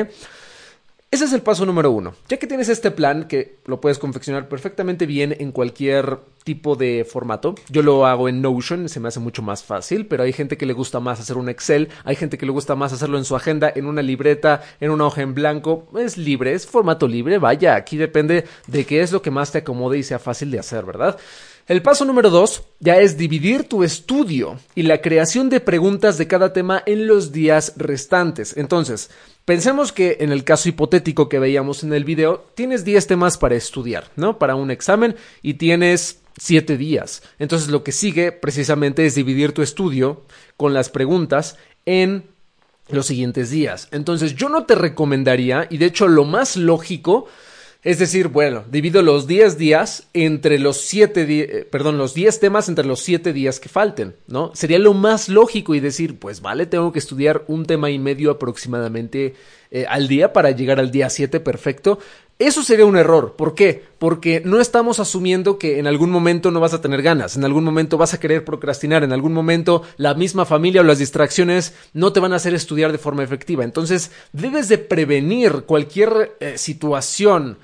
Ese 1.12 1.24
es 1.24 1.32
el 1.32 1.42
paso 1.42 1.66
número 1.66 1.90
uno. 1.90 2.14
Ya 2.28 2.36
que 2.36 2.46
tienes 2.46 2.68
este 2.68 2.92
plan, 2.92 3.26
que 3.26 3.56
lo 3.66 3.80
puedes 3.80 3.98
confeccionar 3.98 4.48
perfectamente 4.48 5.06
bien 5.06 5.34
en 5.40 5.50
cualquier 5.50 6.20
tipo 6.44 6.76
de 6.76 7.04
formato, 7.04 7.56
yo 7.68 7.82
lo 7.82 8.06
hago 8.06 8.28
en 8.28 8.40
Notion, 8.40 8.88
se 8.88 9.00
me 9.00 9.08
hace 9.08 9.18
mucho 9.18 9.42
más 9.42 9.64
fácil, 9.64 10.06
pero 10.06 10.22
hay 10.22 10.32
gente 10.32 10.56
que 10.56 10.66
le 10.66 10.72
gusta 10.72 11.00
más 11.00 11.18
hacer 11.18 11.36
un 11.36 11.48
Excel, 11.48 11.88
hay 12.04 12.14
gente 12.14 12.38
que 12.38 12.46
le 12.46 12.52
gusta 12.52 12.76
más 12.76 12.92
hacerlo 12.92 13.18
en 13.18 13.24
su 13.24 13.34
agenda, 13.34 13.72
en 13.74 13.86
una 13.86 14.02
libreta, 14.02 14.62
en 14.78 14.92
una 14.92 15.06
hoja 15.06 15.22
en 15.22 15.34
blanco. 15.34 15.88
Es 15.98 16.16
libre, 16.16 16.52
es 16.52 16.64
formato 16.64 17.08
libre, 17.08 17.38
vaya, 17.38 17.74
aquí 17.74 17.96
depende 17.96 18.44
de 18.68 18.86
qué 18.86 19.02
es 19.02 19.10
lo 19.10 19.20
que 19.20 19.32
más 19.32 19.50
te 19.50 19.58
acomode 19.58 19.98
y 19.98 20.04
sea 20.04 20.20
fácil 20.20 20.52
de 20.52 20.60
hacer, 20.60 20.84
¿verdad? 20.84 21.18
El 21.66 21.82
paso 21.82 22.04
número 22.04 22.30
dos 22.30 22.64
ya 22.80 22.98
es 22.98 23.16
dividir 23.16 23.68
tu 23.68 23.84
estudio 23.84 24.58
y 24.74 24.82
la 24.82 25.00
creación 25.00 25.48
de 25.50 25.60
preguntas 25.60 26.18
de 26.18 26.26
cada 26.26 26.52
tema 26.52 26.82
en 26.84 27.06
los 27.06 27.30
días 27.30 27.74
restantes. 27.76 28.56
Entonces, 28.56 29.10
pensemos 29.50 29.90
que 29.90 30.18
en 30.20 30.30
el 30.30 30.44
caso 30.44 30.68
hipotético 30.68 31.28
que 31.28 31.40
veíamos 31.40 31.82
en 31.82 31.92
el 31.92 32.04
video, 32.04 32.46
tienes 32.54 32.84
10 32.84 33.08
temas 33.08 33.36
para 33.36 33.56
estudiar, 33.56 34.08
¿no? 34.14 34.38
Para 34.38 34.54
un 34.54 34.70
examen 34.70 35.16
y 35.42 35.54
tienes 35.54 36.20
7 36.38 36.76
días. 36.76 37.24
Entonces, 37.40 37.68
lo 37.68 37.82
que 37.82 37.90
sigue 37.90 38.30
precisamente 38.30 39.04
es 39.04 39.16
dividir 39.16 39.50
tu 39.50 39.62
estudio 39.62 40.22
con 40.56 40.72
las 40.72 40.88
preguntas 40.88 41.56
en 41.84 42.26
los 42.90 43.06
siguientes 43.06 43.50
días. 43.50 43.88
Entonces, 43.90 44.36
yo 44.36 44.48
no 44.48 44.66
te 44.66 44.76
recomendaría, 44.76 45.66
y 45.68 45.78
de 45.78 45.86
hecho 45.86 46.06
lo 46.06 46.24
más 46.24 46.56
lógico, 46.56 47.26
es 47.82 47.98
decir, 47.98 48.28
bueno, 48.28 48.64
divido 48.70 49.00
los 49.02 49.26
10 49.26 49.56
días 49.56 50.06
entre 50.12 50.58
los 50.58 50.76
7, 50.82 51.26
eh, 51.28 51.64
perdón, 51.70 51.96
los 51.96 52.12
10 52.12 52.38
temas 52.38 52.68
entre 52.68 52.84
los 52.84 53.00
7 53.00 53.32
días 53.32 53.58
que 53.58 53.70
falten, 53.70 54.16
¿no? 54.26 54.50
Sería 54.54 54.78
lo 54.78 54.92
más 54.92 55.30
lógico 55.30 55.74
y 55.74 55.80
decir, 55.80 56.18
pues 56.18 56.42
vale, 56.42 56.66
tengo 56.66 56.92
que 56.92 56.98
estudiar 56.98 57.44
un 57.48 57.64
tema 57.64 57.90
y 57.90 57.98
medio 57.98 58.32
aproximadamente 58.32 59.34
eh, 59.70 59.86
al 59.88 60.08
día 60.08 60.34
para 60.34 60.50
llegar 60.50 60.78
al 60.78 60.90
día 60.90 61.08
7 61.08 61.40
perfecto. 61.40 61.98
Eso 62.38 62.62
sería 62.62 62.86
un 62.86 62.96
error. 62.96 63.34
¿Por 63.36 63.54
qué? 63.54 63.84
Porque 63.98 64.42
no 64.44 64.60
estamos 64.60 64.98
asumiendo 64.98 65.58
que 65.58 65.78
en 65.78 65.86
algún 65.86 66.10
momento 66.10 66.50
no 66.50 66.60
vas 66.60 66.74
a 66.74 66.80
tener 66.82 67.00
ganas, 67.00 67.36
en 67.36 67.44
algún 67.44 67.64
momento 67.64 67.96
vas 67.96 68.12
a 68.12 68.20
querer 68.20 68.44
procrastinar, 68.44 69.04
en 69.04 69.12
algún 69.12 69.32
momento 69.32 69.82
la 69.96 70.14
misma 70.14 70.44
familia 70.44 70.82
o 70.82 70.84
las 70.84 70.98
distracciones 70.98 71.74
no 71.94 72.12
te 72.12 72.20
van 72.20 72.32
a 72.34 72.36
hacer 72.36 72.52
estudiar 72.52 72.92
de 72.92 72.98
forma 72.98 73.22
efectiva. 73.22 73.64
Entonces, 73.64 74.10
debes 74.32 74.68
de 74.68 74.78
prevenir 74.78 75.64
cualquier 75.66 76.36
eh, 76.40 76.58
situación 76.58 77.58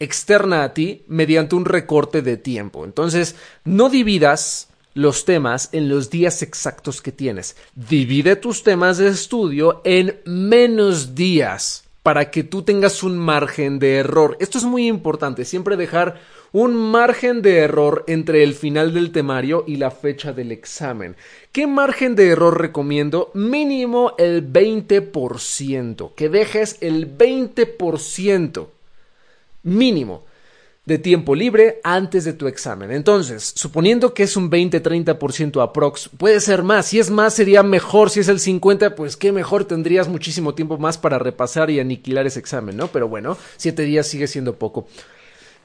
externa 0.00 0.64
a 0.64 0.74
ti 0.74 1.04
mediante 1.06 1.54
un 1.54 1.64
recorte 1.64 2.22
de 2.22 2.36
tiempo. 2.36 2.84
Entonces, 2.84 3.36
no 3.64 3.88
dividas 3.88 4.68
los 4.94 5.24
temas 5.24 5.68
en 5.72 5.88
los 5.88 6.10
días 6.10 6.42
exactos 6.42 7.00
que 7.00 7.12
tienes. 7.12 7.56
Divide 7.74 8.36
tus 8.36 8.62
temas 8.62 8.98
de 8.98 9.08
estudio 9.08 9.82
en 9.84 10.20
menos 10.24 11.14
días 11.14 11.84
para 12.02 12.30
que 12.30 12.42
tú 12.42 12.62
tengas 12.62 13.02
un 13.02 13.18
margen 13.18 13.78
de 13.78 13.96
error. 13.96 14.36
Esto 14.40 14.58
es 14.58 14.64
muy 14.64 14.88
importante, 14.88 15.44
siempre 15.44 15.76
dejar 15.76 16.20
un 16.52 16.74
margen 16.74 17.42
de 17.42 17.58
error 17.58 18.04
entre 18.08 18.42
el 18.42 18.54
final 18.54 18.92
del 18.94 19.12
temario 19.12 19.64
y 19.66 19.76
la 19.76 19.90
fecha 19.90 20.32
del 20.32 20.50
examen. 20.50 21.14
¿Qué 21.52 21.66
margen 21.66 22.16
de 22.16 22.28
error 22.28 22.60
recomiendo? 22.60 23.30
Mínimo 23.34 24.14
el 24.18 24.50
20%, 24.50 26.14
que 26.14 26.28
dejes 26.28 26.78
el 26.80 27.16
20% 27.16 28.66
mínimo 29.62 30.24
de 30.86 30.98
tiempo 30.98 31.34
libre 31.34 31.80
antes 31.84 32.24
de 32.24 32.32
tu 32.32 32.48
examen. 32.48 32.90
Entonces, 32.90 33.52
suponiendo 33.54 34.12
que 34.12 34.24
es 34.24 34.36
un 34.36 34.50
20-30% 34.50 35.62
aprox, 35.62 36.08
puede 36.16 36.40
ser 36.40 36.62
más. 36.62 36.86
Si 36.86 36.98
es 36.98 37.10
más, 37.10 37.34
sería 37.34 37.62
mejor. 37.62 38.10
Si 38.10 38.20
es 38.20 38.28
el 38.28 38.40
50, 38.40 38.96
pues 38.96 39.16
qué 39.16 39.30
mejor, 39.30 39.66
tendrías 39.66 40.08
muchísimo 40.08 40.54
tiempo 40.54 40.78
más 40.78 40.98
para 40.98 41.18
repasar 41.18 41.70
y 41.70 41.78
aniquilar 41.78 42.26
ese 42.26 42.40
examen, 42.40 42.76
¿no? 42.76 42.88
Pero 42.88 43.08
bueno, 43.08 43.36
7 43.58 43.82
días 43.82 44.06
sigue 44.06 44.26
siendo 44.26 44.56
poco. 44.56 44.88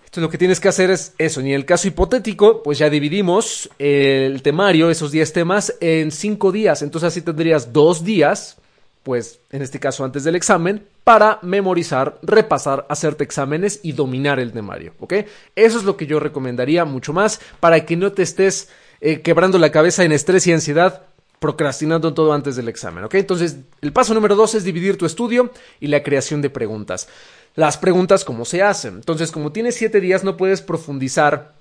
Entonces 0.02 0.22
lo 0.22 0.30
que 0.30 0.38
tienes 0.38 0.60
que 0.60 0.68
hacer 0.68 0.92
es 0.92 1.14
eso. 1.18 1.42
Y 1.42 1.50
en 1.50 1.56
el 1.56 1.66
caso 1.66 1.88
hipotético, 1.88 2.62
pues 2.62 2.78
ya 2.78 2.90
dividimos 2.90 3.70
el 3.80 4.42
temario, 4.44 4.90
esos 4.90 5.12
10 5.12 5.34
temas, 5.34 5.74
en 5.80 6.12
5 6.12 6.52
días. 6.52 6.84
Entonces 6.84 7.08
así 7.08 7.22
tendrías 7.22 7.74
2 7.74 8.04
días, 8.04 8.58
pues 9.02 9.40
en 9.52 9.62
este 9.62 9.80
caso 9.80 10.06
antes 10.06 10.24
del 10.24 10.36
examen, 10.36 10.86
para 11.06 11.38
memorizar, 11.44 12.18
repasar, 12.24 12.86
hacerte 12.90 13.24
exámenes 13.24 13.80
y 13.84 13.92
dominar 13.92 14.40
el 14.40 14.52
temario, 14.52 14.96
¿ok? 15.00 15.14
Eso 15.56 15.78
es 15.78 15.84
lo 15.84 15.96
que 15.96 16.08
yo 16.08 16.20
recomendaría 16.20 16.84
mucho 16.84 17.14
más 17.14 17.40
para 17.60 17.86
que 17.86 17.96
no 17.96 18.12
te 18.12 18.24
estés 18.24 18.70
eh, 19.02 19.22
quebrando 19.22 19.60
la 19.60 19.72
cabeza 19.72 20.04
en 20.04 20.12
estrés 20.12 20.48
y 20.48 20.52
ansiedad 20.52 21.04
procrastinando 21.40 22.16
todo 22.16 22.34
antes 22.34 22.56
del 22.56 22.70
examen, 22.70 23.04
¿ok? 23.04 23.14
Entonces, 23.16 23.58
el 23.82 23.94
paso 23.94 24.16
número 24.16 24.36
dos 24.36 24.56
es 24.56 24.64
dividir 24.64 24.98
tu 24.98 25.06
estudio 25.06 25.52
y 25.80 25.88
la 25.88 26.02
creación 26.02 26.42
de 26.42 26.50
preguntas. 26.50 27.08
Las 27.54 27.78
preguntas, 27.78 28.26
¿cómo 28.26 28.44
se 28.44 28.64
hacen? 28.64 28.96
Entonces, 28.96 29.32
como 29.32 29.52
tienes 29.52 29.76
siete 29.76 30.02
días, 30.02 30.24
no 30.24 30.38
puedes 30.38 30.64
profundizar 30.64 31.55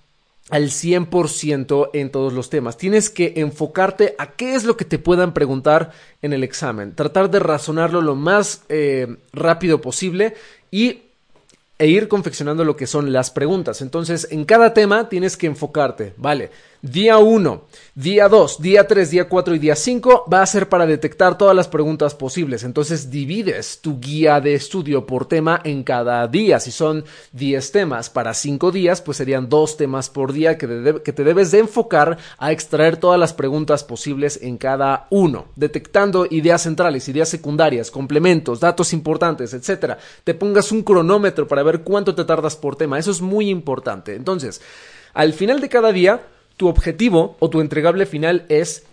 al 0.50 0.64
100% 0.64 1.90
en 1.94 2.10
todos 2.10 2.32
los 2.32 2.50
temas. 2.50 2.76
Tienes 2.76 3.08
que 3.08 3.34
enfocarte 3.36 4.14
a 4.18 4.32
qué 4.32 4.54
es 4.54 4.64
lo 4.64 4.76
que 4.76 4.84
te 4.84 4.98
puedan 4.98 5.32
preguntar 5.32 5.92
en 6.22 6.32
el 6.32 6.44
examen. 6.44 6.94
Tratar 6.94 7.30
de 7.30 7.40
razonarlo 7.40 8.02
lo 8.02 8.14
más 8.14 8.62
eh, 8.68 9.16
rápido 9.32 9.80
posible 9.80 10.34
y 10.70 11.02
e 11.78 11.88
ir 11.88 12.08
confeccionando 12.08 12.64
lo 12.64 12.76
que 12.76 12.86
son 12.86 13.12
las 13.12 13.30
preguntas. 13.30 13.82
Entonces, 13.82 14.28
en 14.30 14.44
cada 14.44 14.74
tema 14.74 15.08
tienes 15.08 15.36
que 15.36 15.46
enfocarte, 15.46 16.14
¿vale? 16.16 16.50
Día 16.84 17.16
1, 17.16 17.64
día 17.94 18.28
2, 18.28 18.60
día 18.60 18.86
3, 18.86 19.10
día 19.10 19.26
4 19.26 19.54
y 19.54 19.58
día 19.58 19.74
5 19.74 20.26
va 20.30 20.42
a 20.42 20.46
ser 20.46 20.68
para 20.68 20.84
detectar 20.84 21.38
todas 21.38 21.56
las 21.56 21.66
preguntas 21.66 22.14
posibles. 22.14 22.62
Entonces 22.62 23.10
divides 23.10 23.80
tu 23.80 23.98
guía 23.98 24.38
de 24.42 24.52
estudio 24.52 25.06
por 25.06 25.24
tema 25.26 25.62
en 25.64 25.82
cada 25.82 26.28
día. 26.28 26.60
Si 26.60 26.70
son 26.70 27.06
10 27.32 27.72
temas 27.72 28.10
para 28.10 28.34
5 28.34 28.70
días, 28.70 29.00
pues 29.00 29.16
serían 29.16 29.48
2 29.48 29.78
temas 29.78 30.10
por 30.10 30.34
día 30.34 30.58
que, 30.58 31.00
que, 31.02 31.12
te 31.14 31.24
debes 31.24 31.52
de 31.52 31.60
enfocar 31.60 32.18
a 32.36 32.52
extraer 32.52 32.98
todas 32.98 33.18
las 33.18 33.32
preguntas 33.32 33.82
posibles 33.82 34.38
en 34.42 34.58
cada 34.58 35.06
uno, 35.08 35.46
detectando 35.56 36.26
ideas 36.28 36.64
centrales, 36.64 37.08
ideas 37.08 37.30
secundarias, 37.30 37.90
complementos, 37.90 38.60
datos 38.60 38.92
importantes, 38.92 39.54
etcétera. 39.54 39.96
Te 40.22 40.34
pongas 40.34 40.70
un 40.70 40.82
cronómetro 40.82 41.48
para 41.48 41.62
ver 41.62 41.80
cuánto 41.80 42.14
te 42.14 42.26
tardas 42.26 42.56
por 42.56 42.76
tema. 42.76 42.98
Eso 42.98 43.10
es 43.10 43.22
muy 43.22 43.48
importante. 43.48 44.16
Entonces, 44.16 44.60
al 45.14 45.32
final 45.32 45.60
de 45.60 45.70
cada 45.70 45.90
día, 45.90 46.20
tu 46.56 46.68
objetivo 46.68 47.36
o 47.38 47.50
tu 47.50 47.60
entregable 47.60 48.06
final 48.06 48.44
es 48.48 48.84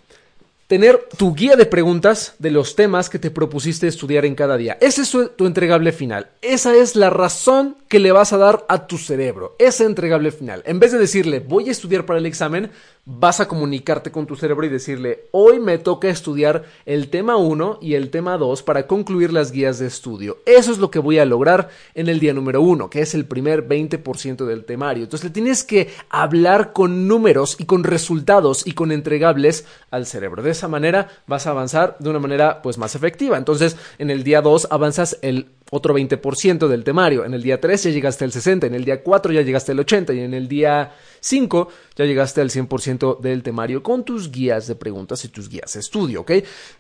tener 0.72 1.10
tu 1.18 1.36
guía 1.36 1.58
de 1.58 1.66
preguntas 1.66 2.36
de 2.40 2.50
los 2.50 2.78
temas 2.78 3.10
que 3.10 3.20
te 3.20 3.30
propusiste 3.30 3.88
estudiar 3.88 4.24
en 4.24 4.36
cada 4.36 4.56
día. 4.56 4.78
Ese 4.80 5.02
es 5.02 5.12
tu, 5.12 5.46
entregable 5.46 5.92
final. 5.92 6.30
Esa 6.42 6.74
es 6.78 6.96
la 6.96 7.10
razón 7.10 7.76
que 7.90 8.00
le 8.00 8.14
vas 8.14 8.32
a 8.32 8.38
dar 8.38 8.66
a 8.70 8.88
tu 8.88 8.98
cerebro. 8.98 9.58
Ese 9.60 9.84
entregable 9.84 10.32
final. 10.32 10.64
En 10.66 10.80
vez 10.80 10.94
de 10.94 10.98
decirle, 10.98 11.42
voy 11.42 11.68
a 11.68 11.74
estudiar 11.74 12.06
para 12.06 12.20
el 12.20 12.26
examen, 12.26 12.72
vas 13.04 13.42
a 13.42 13.50
comunicarte 13.50 14.12
con 14.12 14.28
tu 14.28 14.38
cerebro 14.38 14.66
y 14.66 14.70
decirle, 14.70 15.26
hoy 15.32 15.60
me 15.60 15.78
toca 15.78 16.08
estudiar 16.08 16.64
el 16.86 17.10
tema 17.10 17.36
1 17.36 17.80
y 17.82 17.96
el 17.96 18.10
tema 18.10 18.38
2 18.38 18.64
para 18.64 18.88
concluir 18.88 19.34
las 19.34 19.52
guías 19.52 19.80
de 19.80 19.88
estudio. 19.88 20.38
Eso 20.46 20.72
es 20.72 20.78
lo 20.78 20.90
que 20.90 21.00
voy 21.00 21.20
a 21.20 21.26
lograr 21.26 21.68
en 21.96 22.08
el 22.08 22.22
día 22.22 22.34
número 22.34 22.62
1, 22.62 22.90
que 22.90 23.02
es 23.02 23.14
el 23.14 23.26
primer 23.26 23.68
20% 23.68 24.46
del 24.46 24.64
temario. 24.64 25.04
Entonces 25.04 25.26
le 25.26 25.34
tienes 25.34 25.66
que 25.66 25.90
hablar 26.10 26.72
con 26.72 27.10
números 27.10 27.58
y 27.60 27.66
con 27.66 27.84
resultados 27.84 28.66
y 28.66 28.72
con 28.72 28.94
entregables 28.94 29.66
al 29.90 30.06
cerebro. 30.06 30.44
De 30.44 30.61
esa 30.62 30.68
manera 30.68 31.08
vas 31.26 31.48
a 31.48 31.52
avanzar 31.52 31.96
de 32.00 32.10
una 32.10 32.20
manera 32.20 32.62
pues 32.62 32.78
más 32.78 32.94
efectiva. 32.96 33.38
Entonces 33.38 33.76
en 33.98 34.12
el 34.12 34.24
día 34.24 34.42
2 34.42 34.68
avanzas 34.70 35.18
el 35.24 35.48
otro 35.72 35.96
20% 35.96 36.68
del 36.68 36.84
temario. 36.84 37.26
En 37.26 37.34
el 37.34 37.42
día 37.42 37.60
3 37.60 37.84
ya 37.84 37.90
llegaste 37.90 38.26
al 38.26 38.32
60, 38.32 38.68
en 38.68 38.76
el 38.76 38.86
día 38.86 39.02
4 39.02 39.32
ya 39.32 39.42
llegaste 39.42 39.72
al 39.72 39.80
80 39.80 40.14
y 40.14 40.20
en 40.20 40.34
el 40.34 40.48
día 40.48 40.92
5 41.22 41.70
ya 41.96 42.06
llegaste 42.06 42.42
al 42.42 42.50
100% 42.50 43.20
del 43.22 43.42
temario 43.42 43.82
con 43.82 44.04
tus 44.04 44.32
guías 44.32 44.68
de 44.68 44.76
preguntas 44.76 45.24
y 45.26 45.30
tus 45.30 45.50
guías 45.50 45.74
de 45.74 45.80
estudio, 45.80 46.22
¿ok? 46.22 46.32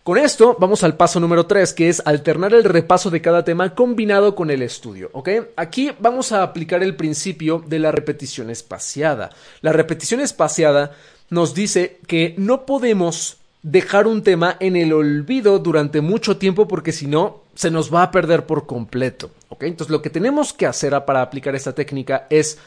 Con 0.04 0.18
esto 0.18 0.58
vamos 0.60 0.84
al 0.84 0.98
paso 0.98 1.20
número 1.20 1.48
3, 1.48 1.74
que 1.74 1.90
es 1.90 2.04
alternar 2.06 2.54
el 2.54 2.66
repaso 2.66 3.10
de 3.10 3.22
cada 3.22 3.46
tema 3.46 3.74
combinado 3.74 4.36
con 4.36 4.52
el 4.52 4.62
estudio, 4.62 5.10
¿ok? 5.14 5.30
Aquí 5.56 5.92
vamos 6.00 6.34
a 6.34 6.44
aplicar 6.44 6.84
el 6.84 6.96
principio 6.96 7.64
de 7.66 7.80
la 7.80 7.92
repetición 7.92 8.50
espaciada. 8.50 9.30
La 9.62 9.72
repetición 9.72 10.20
espaciada 10.20 10.92
nos 11.30 11.54
dice 11.54 12.00
que 12.08 12.36
no 12.38 12.66
podemos 12.66 13.38
dejar 13.64 14.08
un 14.08 14.24
tema 14.24 14.58
en 14.60 14.76
el 14.76 14.94
olvido 14.94 15.60
durante 15.60 16.02
mucho 16.02 16.38
tiempo 16.38 16.68
porque 16.68 16.92
si 16.92 17.08
no 17.08 17.42
se 17.56 17.72
nos 17.72 17.94
va 17.94 18.04
a 18.04 18.12
perder 18.12 18.46
por 18.46 18.66
completo. 18.66 19.32
¿ok? 19.50 19.64
Entonces 19.64 19.92
lo 19.92 20.02
que 20.02 20.10
tenemos 20.10 20.54
que 20.54 20.66
hacer 20.66 20.94
para 21.06 21.22
aplicar 21.22 21.56
esta 21.56 21.74
técnica 21.76 22.28
es, 22.30 22.58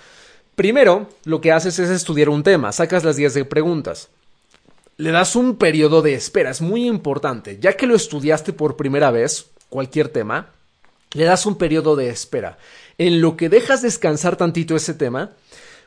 primero, 0.54 1.08
lo 1.24 1.40
que 1.40 1.52
haces 1.52 1.78
es 1.78 1.90
estudiar 1.90 2.28
un 2.28 2.42
tema, 2.42 2.72
sacas 2.72 3.04
las 3.04 3.16
10 3.16 3.34
de 3.34 3.44
preguntas. 3.44 4.08
Le 4.96 5.10
das 5.10 5.34
un 5.34 5.56
periodo 5.56 6.02
de 6.02 6.14
espera, 6.14 6.50
es 6.50 6.60
muy 6.60 6.86
importante. 6.86 7.58
Ya 7.60 7.76
que 7.76 7.86
lo 7.86 7.96
estudiaste 7.96 8.52
por 8.52 8.76
primera 8.76 9.10
vez, 9.10 9.46
cualquier 9.68 10.08
tema, 10.08 10.50
le 11.14 11.24
das 11.24 11.46
un 11.46 11.56
periodo 11.56 11.96
de 11.96 12.10
espera. 12.10 12.58
En 12.98 13.20
lo 13.20 13.36
que 13.36 13.48
dejas 13.48 13.82
descansar 13.82 14.36
tantito 14.36 14.76
ese 14.76 14.94
tema, 14.94 15.32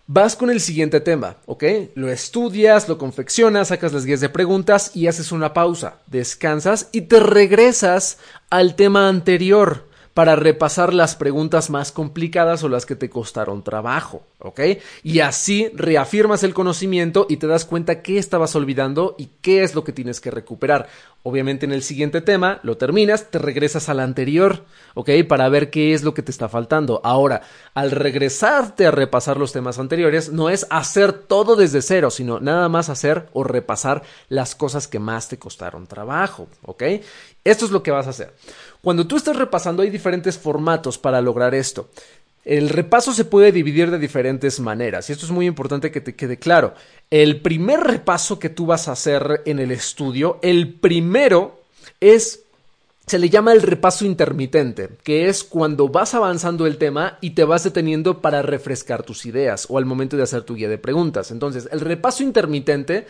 Vas 0.09 0.37
con 0.37 0.49
el 0.49 0.61
siguiente 0.61 1.01
tema, 1.01 1.35
¿ok? 1.47 1.65
Lo 1.95 2.09
estudias, 2.09 2.87
lo 2.87 2.97
confeccionas, 2.97 3.67
sacas 3.67 3.91
las 3.91 4.05
guías 4.05 4.21
de 4.21 4.29
preguntas 4.29 4.95
y 4.95 5.07
haces 5.07 5.33
una 5.33 5.53
pausa, 5.53 5.97
descansas 6.07 6.87
y 6.93 7.01
te 7.01 7.19
regresas 7.19 8.17
al 8.49 8.75
tema 8.75 9.09
anterior 9.09 9.86
para 10.17 10.35
repasar 10.35 10.95
las 10.95 11.15
preguntas 11.15 11.69
más 11.69 11.91
complicadas 11.91 12.63
o 12.63 12.69
las 12.69 12.87
que 12.87 12.95
te 12.95 13.07
costaron 13.07 13.61
trabajo, 13.61 14.23
¿ok? 14.39 14.61
Y 15.03 15.19
así 15.19 15.69
reafirmas 15.75 16.41
el 16.41 16.55
conocimiento 16.55 17.27
y 17.29 17.37
te 17.37 17.45
das 17.45 17.65
cuenta 17.65 18.01
qué 18.01 18.17
estabas 18.17 18.55
olvidando 18.55 19.13
y 19.19 19.29
qué 19.41 19.61
es 19.61 19.75
lo 19.75 19.83
que 19.83 19.91
tienes 19.91 20.19
que 20.19 20.31
recuperar. 20.31 20.87
Obviamente 21.21 21.67
en 21.67 21.71
el 21.71 21.83
siguiente 21.83 22.21
tema 22.21 22.59
lo 22.63 22.77
terminas, 22.77 23.29
te 23.29 23.37
regresas 23.37 23.89
al 23.89 23.99
anterior, 23.99 24.63
¿ok? 24.95 25.11
Para 25.27 25.49
ver 25.49 25.69
qué 25.69 25.93
es 25.93 26.01
lo 26.03 26.15
que 26.15 26.23
te 26.23 26.31
está 26.31 26.49
faltando. 26.49 26.99
Ahora, 27.03 27.43
al 27.75 27.91
regresarte 27.91 28.87
a 28.87 28.91
repasar 28.91 29.37
los 29.37 29.53
temas 29.53 29.77
anteriores, 29.77 30.31
no 30.31 30.49
es 30.49 30.65
hacer 30.71 31.13
todo 31.13 31.55
desde 31.55 31.83
cero, 31.83 32.09
sino 32.09 32.39
nada 32.39 32.69
más 32.69 32.89
hacer 32.89 33.27
o 33.33 33.43
repasar 33.43 34.01
las 34.29 34.55
cosas 34.55 34.87
que 34.87 34.97
más 34.97 35.29
te 35.29 35.37
costaron 35.37 35.85
trabajo, 35.85 36.47
¿ok? 36.63 36.83
Esto 37.43 37.65
es 37.65 37.71
lo 37.71 37.81
que 37.81 37.91
vas 37.91 38.07
a 38.07 38.09
hacer. 38.09 38.33
Cuando 38.81 39.07
tú 39.07 39.17
estás 39.17 39.35
repasando 39.35 39.83
hay 39.83 39.89
diferentes 39.89 40.37
formatos 40.37 40.97
para 40.97 41.21
lograr 41.21 41.55
esto. 41.55 41.89
El 42.45 42.69
repaso 42.69 43.11
se 43.13 43.25
puede 43.25 43.51
dividir 43.51 43.91
de 43.91 43.99
diferentes 43.99 44.59
maneras 44.61 45.09
y 45.09 45.13
esto 45.13 45.25
es 45.25 45.31
muy 45.31 45.45
importante 45.45 45.91
que 45.91 45.99
te 45.99 46.15
quede 46.15 46.37
claro. 46.37 46.73
El 47.09 47.41
primer 47.41 47.81
repaso 47.81 48.39
que 48.39 48.49
tú 48.49 48.65
vas 48.65 48.87
a 48.87 48.93
hacer 48.93 49.41
en 49.45 49.59
el 49.59 49.71
estudio, 49.71 50.39
el 50.41 50.73
primero 50.73 51.61
es 51.99 52.43
se 53.07 53.19
le 53.19 53.29
llama 53.29 53.53
el 53.53 53.61
repaso 53.61 54.05
intermitente, 54.05 54.89
que 55.03 55.29
es 55.29 55.45
cuando 55.45 55.87
vas 55.87 56.13
avanzando 56.13 56.67
el 56.67 56.77
tema 56.77 57.17
y 57.21 57.29
te 57.31 57.45
vas 57.45 57.63
deteniendo 57.63 58.21
para 58.21 58.41
refrescar 58.41 59.03
tus 59.03 59.25
ideas 59.25 59.65
o 59.69 59.77
al 59.77 59.85
momento 59.85 60.17
de 60.17 60.23
hacer 60.23 60.43
tu 60.43 60.55
guía 60.55 60.67
de 60.67 60.77
preguntas. 60.77 61.31
Entonces, 61.31 61.69
el 61.71 61.79
repaso 61.79 62.21
intermitente 62.21 63.07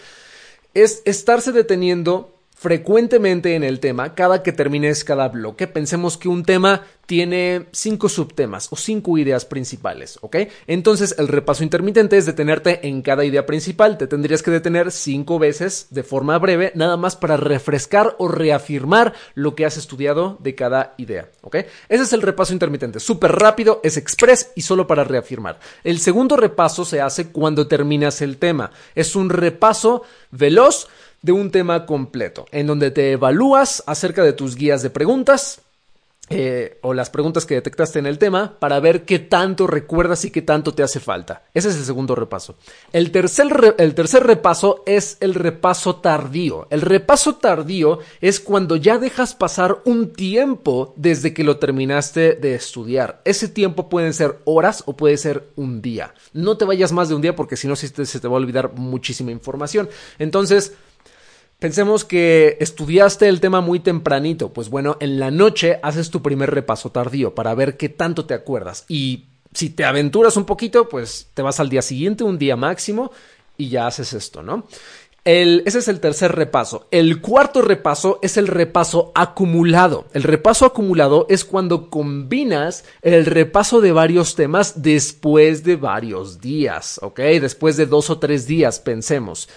es 0.76 1.02
estarse 1.06 1.52
deteniendo 1.52 2.37
frecuentemente 2.58 3.54
en 3.54 3.64
el 3.64 3.80
tema, 3.80 4.16
cada 4.16 4.42
que 4.42 4.52
termines 4.52 5.04
cada 5.04 5.28
bloque, 5.30 5.68
pensemos 5.68 6.18
que 6.18 6.28
un 6.28 6.44
tema 6.44 6.82
tiene 7.06 7.68
cinco 7.72 8.10
subtemas 8.10 8.68
o 8.72 8.76
cinco 8.76 9.18
ideas 9.18 9.46
principales, 9.46 10.18
¿ok? 10.22 10.38
Entonces 10.66 11.16
el 11.20 11.28
repaso 11.28 11.64
intermitente 11.64 12.18
es 12.18 12.26
detenerte 12.26 12.88
en 12.88 13.04
cada 13.04 13.24
idea 13.24 13.46
principal, 13.46 13.98
te 13.98 14.08
tendrías 14.08 14.42
que 14.42 14.52
detener 14.52 14.92
cinco 14.92 15.40
veces 15.40 15.88
de 15.92 16.04
forma 16.04 16.38
breve, 16.40 16.72
nada 16.76 16.98
más 16.98 17.16
para 17.16 17.38
refrescar 17.38 18.16
o 18.18 18.28
reafirmar 18.28 19.14
lo 19.36 19.56
que 19.56 19.66
has 19.66 19.78
estudiado 19.78 20.38
de 20.42 20.56
cada 20.56 20.96
idea, 20.98 21.30
¿ok? 21.42 21.58
Ese 21.88 22.04
es 22.04 22.12
el 22.12 22.24
repaso 22.24 22.54
intermitente, 22.54 23.00
súper 23.00 23.34
rápido, 23.34 23.82
es 23.84 23.98
express 23.98 24.52
y 24.56 24.64
solo 24.64 24.88
para 24.88 25.04
reafirmar. 25.04 25.60
El 25.84 26.00
segundo 26.00 26.36
repaso 26.36 26.84
se 26.86 27.02
hace 27.02 27.30
cuando 27.30 27.68
terminas 27.68 28.22
el 28.22 28.38
tema, 28.38 28.72
es 28.96 29.16
un 29.16 29.30
repaso 29.30 30.02
veloz, 30.32 30.88
de 31.27 31.34
un 31.34 31.51
tema 31.51 31.86
completo, 31.86 32.48
en 32.51 32.65
donde 32.65 32.89
te 32.89 33.12
evalúas 33.12 33.84
acerca 33.86 34.24
de 34.24 34.34
tus 34.34 34.55
guías 34.55 34.81
de 34.81 34.89
preguntas, 34.89 35.62
eh, 36.29 36.77
o 36.81 36.93
las 36.93 37.10
preguntas 37.10 37.46
que 37.46 37.55
detectaste 37.55 38.00
en 38.00 38.05
el 38.05 38.17
tema 38.17 38.60
para 38.60 38.81
ver 38.81 39.05
qué 39.05 39.17
tanto 39.17 39.65
recuerdas 39.65 40.25
y 40.25 40.31
qué 40.31 40.41
tanto 40.41 40.74
te 40.74 40.84
hace 40.84 41.00
falta. 41.00 41.43
Ese 41.53 41.69
es 41.69 41.77
el 41.77 41.86
segundo 41.86 42.15
repaso. 42.15 42.55
El 42.91 43.12
tercer, 43.12 43.75
el 43.77 43.96
tercer 43.96 44.27
repaso 44.27 44.84
es 44.86 45.15
el 45.22 45.36
repaso 45.36 45.98
tardío. 45.98 46.67
El 46.69 46.81
repaso 46.81 47.36
tardío 47.36 48.00
es 48.19 48.41
cuando 48.41 48.75
ya 48.75 48.98
dejas 48.98 49.36
pasar 49.36 49.77
un 49.86 50.12
tiempo 50.12 50.93
desde 50.98 51.34
que 51.34 51.46
lo 51.46 51.60
terminaste 51.60 52.36
de 52.36 52.55
estudiar. 52.55 53.22
Ese 53.24 53.48
tiempo 53.48 53.88
pueden 53.88 54.13
ser 54.13 54.39
horas 54.43 54.84
o 54.86 54.98
puede 54.98 55.15
ser 55.15 55.48
un 55.55 55.81
día. 55.81 56.13
No 56.34 56.57
te 56.57 56.65
vayas 56.65 56.91
más 56.91 57.07
de 57.07 57.15
un 57.15 57.22
día 57.22 57.38
porque 57.38 57.55
si 57.55 57.69
no 57.69 57.77
se 57.77 57.89
te 57.89 58.27
va 58.27 58.34
a 58.34 58.41
olvidar 58.41 58.74
muchísima 58.74 59.31
información. 59.31 59.88
Entonces, 60.19 60.74
Pensemos 61.60 62.06
que 62.06 62.58
estudiaste 62.60 63.28
el 63.28 63.40
tema 63.40 63.62
muy 63.62 63.80
tempranito, 63.80 64.54
pues 64.54 64.70
bueno, 64.70 64.98
en 65.00 65.20
la 65.20 65.32
noche 65.32 65.80
haces 65.82 66.12
tu 66.12 66.22
primer 66.22 66.52
repaso 66.52 66.92
tardío 66.92 67.34
para 67.34 67.56
ver 67.56 67.78
qué 67.78 67.90
tanto 67.90 68.26
te 68.26 68.36
acuerdas 68.36 68.86
y 68.88 69.26
si 69.54 69.72
te 69.72 69.84
aventuras 69.84 70.38
un 70.38 70.46
poquito, 70.46 70.88
pues 70.88 71.30
te 71.34 71.42
vas 71.42 71.60
al 71.60 71.70
día 71.70 71.82
siguiente, 71.82 72.24
un 72.24 72.38
día 72.38 72.56
máximo, 72.56 73.12
y 73.58 73.70
ya 73.70 73.88
haces 73.88 74.14
esto, 74.14 74.44
¿no? 74.44 74.68
Ese 75.26 75.80
es 75.80 75.88
el 75.90 76.00
tercer 76.00 76.34
repaso. 76.36 76.88
El 76.90 77.20
cuarto 77.20 77.62
repaso 77.62 78.20
es 78.22 78.38
el 78.38 78.48
repaso 78.48 79.12
acumulado. 79.14 80.06
El 80.14 80.24
repaso 80.24 80.66
acumulado 80.66 81.26
es 81.28 81.44
cuando 81.44 81.90
combinas 81.90 82.86
el 83.02 83.26
repaso 83.26 83.82
de 83.82 83.92
varios 83.92 84.36
temas 84.36 84.82
después 84.82 85.66
de 85.66 85.76
varios 85.76 86.40
días, 86.40 87.00
¿ok? 87.02 87.20
Después 87.42 87.76
de 87.76 87.88
dos 87.88 88.10
o 88.10 88.20
tres 88.20 88.48
días, 88.48 88.80
pensemos. 88.80 89.50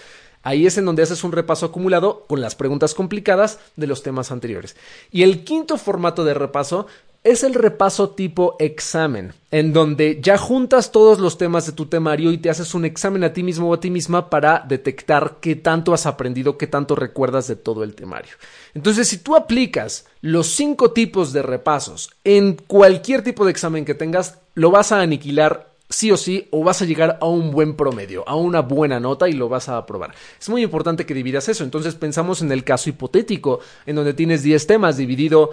Ahí 0.43 0.65
es 0.65 0.77
en 0.77 0.85
donde 0.85 1.03
haces 1.03 1.23
un 1.23 1.31
repaso 1.31 1.67
acumulado 1.67 2.25
con 2.27 2.41
las 2.41 2.55
preguntas 2.55 2.93
complicadas 2.93 3.59
de 3.75 3.87
los 3.87 4.03
temas 4.03 4.31
anteriores. 4.31 4.75
Y 5.11 5.23
el 5.23 5.43
quinto 5.43 5.77
formato 5.77 6.23
de 6.23 6.33
repaso 6.33 6.87
es 7.23 7.43
el 7.43 7.53
repaso 7.53 8.09
tipo 8.11 8.55
examen, 8.57 9.33
en 9.51 9.73
donde 9.73 10.19
ya 10.21 10.39
juntas 10.39 10.91
todos 10.91 11.19
los 11.19 11.37
temas 11.37 11.67
de 11.67 11.71
tu 11.71 11.85
temario 11.85 12.31
y 12.31 12.39
te 12.39 12.49
haces 12.49 12.73
un 12.73 12.83
examen 12.83 13.23
a 13.23 13.31
ti 13.31 13.43
mismo 13.43 13.69
o 13.69 13.73
a 13.75 13.79
ti 13.79 13.91
misma 13.91 14.31
para 14.31 14.65
detectar 14.67 15.37
qué 15.39 15.55
tanto 15.55 15.93
has 15.93 16.07
aprendido, 16.07 16.57
qué 16.57 16.65
tanto 16.65 16.95
recuerdas 16.95 17.47
de 17.47 17.55
todo 17.55 17.83
el 17.83 17.93
temario. 17.93 18.33
Entonces, 18.73 19.07
si 19.07 19.19
tú 19.19 19.35
aplicas 19.35 20.07
los 20.21 20.47
cinco 20.47 20.91
tipos 20.91 21.31
de 21.31 21.43
repasos 21.43 22.09
en 22.23 22.55
cualquier 22.55 23.21
tipo 23.21 23.45
de 23.45 23.51
examen 23.51 23.85
que 23.85 23.93
tengas, 23.93 24.39
lo 24.55 24.71
vas 24.71 24.91
a 24.91 25.01
aniquilar 25.01 25.70
sí 25.91 26.11
o 26.11 26.17
sí 26.17 26.47
o 26.51 26.63
vas 26.63 26.81
a 26.81 26.85
llegar 26.85 27.19
a 27.21 27.27
un 27.27 27.51
buen 27.51 27.75
promedio, 27.75 28.27
a 28.27 28.35
una 28.35 28.61
buena 28.61 28.99
nota 28.99 29.29
y 29.29 29.33
lo 29.33 29.49
vas 29.49 29.69
a 29.69 29.77
aprobar. 29.77 30.13
Es 30.39 30.49
muy 30.49 30.63
importante 30.63 31.05
que 31.05 31.13
dividas 31.13 31.47
eso. 31.49 31.63
Entonces 31.63 31.95
pensamos 31.95 32.41
en 32.41 32.51
el 32.51 32.63
caso 32.63 32.89
hipotético, 32.89 33.59
en 33.85 33.95
donde 33.95 34.13
tienes 34.13 34.41
10 34.41 34.65
temas 34.65 34.97
dividido 34.97 35.51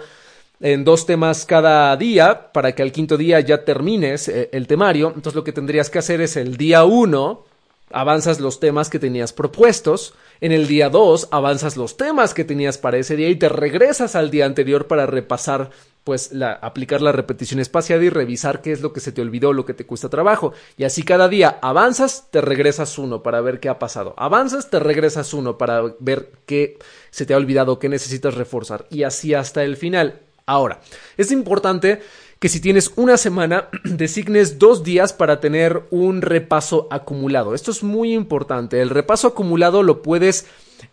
en 0.61 0.83
dos 0.83 1.05
temas 1.05 1.45
cada 1.45 1.95
día 1.95 2.51
para 2.51 2.73
que 2.73 2.81
al 2.81 2.91
quinto 2.91 3.15
día 3.15 3.39
ya 3.39 3.63
termines 3.63 4.27
eh, 4.27 4.49
el 4.51 4.67
temario. 4.67 5.07
Entonces 5.07 5.35
lo 5.35 5.43
que 5.43 5.53
tendrías 5.53 5.89
que 5.89 5.99
hacer 5.99 6.21
es 6.21 6.35
el 6.35 6.57
día 6.57 6.83
1 6.83 7.45
avanzas 7.91 8.39
los 8.39 8.59
temas 8.59 8.89
que 8.89 8.99
tenías 8.99 9.33
propuestos. 9.33 10.13
En 10.41 10.51
el 10.51 10.67
día 10.67 10.89
2 10.89 11.29
avanzas 11.31 11.77
los 11.77 11.97
temas 11.97 12.33
que 12.33 12.45
tenías 12.45 12.77
para 12.77 12.97
ese 12.97 13.15
día 13.15 13.29
y 13.29 13.35
te 13.35 13.49
regresas 13.49 14.15
al 14.15 14.31
día 14.31 14.45
anterior 14.45 14.87
para 14.87 15.05
repasar 15.05 15.71
pues 16.03 16.31
la, 16.31 16.53
aplicar 16.53 17.01
la 17.01 17.11
repetición 17.11 17.59
espaciada 17.59 18.03
y 18.03 18.09
revisar 18.09 18.61
qué 18.61 18.71
es 18.71 18.81
lo 18.81 18.93
que 18.93 18.99
se 18.99 19.11
te 19.11 19.21
olvidó, 19.21 19.53
lo 19.53 19.65
que 19.65 19.73
te 19.73 19.85
cuesta 19.85 20.09
trabajo. 20.09 20.53
Y 20.77 20.85
así 20.85 21.03
cada 21.03 21.27
día 21.27 21.59
avanzas, 21.61 22.29
te 22.31 22.41
regresas 22.41 22.97
uno 22.97 23.21
para 23.21 23.41
ver 23.41 23.59
qué 23.59 23.69
ha 23.69 23.79
pasado. 23.79 24.15
Avanzas, 24.17 24.69
te 24.69 24.79
regresas 24.79 25.33
uno 25.33 25.57
para 25.57 25.83
ver 25.99 26.31
qué 26.45 26.79
se 27.11 27.25
te 27.25 27.33
ha 27.33 27.37
olvidado, 27.37 27.79
qué 27.79 27.89
necesitas 27.89 28.35
reforzar. 28.35 28.87
Y 28.89 29.03
así 29.03 29.33
hasta 29.33 29.63
el 29.63 29.77
final. 29.77 30.21
Ahora, 30.45 30.81
es 31.15 31.31
importante 31.31 32.01
que 32.39 32.49
si 32.49 32.61
tienes 32.61 32.93
una 32.95 33.17
semana, 33.17 33.67
designes 33.83 34.59
dos 34.59 34.83
días 34.83 35.13
para 35.13 35.39
tener 35.39 35.83
un 35.91 36.21
repaso 36.21 36.87
acumulado. 36.89 37.53
Esto 37.53 37.71
es 37.71 37.83
muy 37.83 38.13
importante. 38.13 38.81
El 38.81 38.89
repaso 38.89 39.27
acumulado 39.27 39.83
lo 39.83 40.01
puedes 40.01 40.47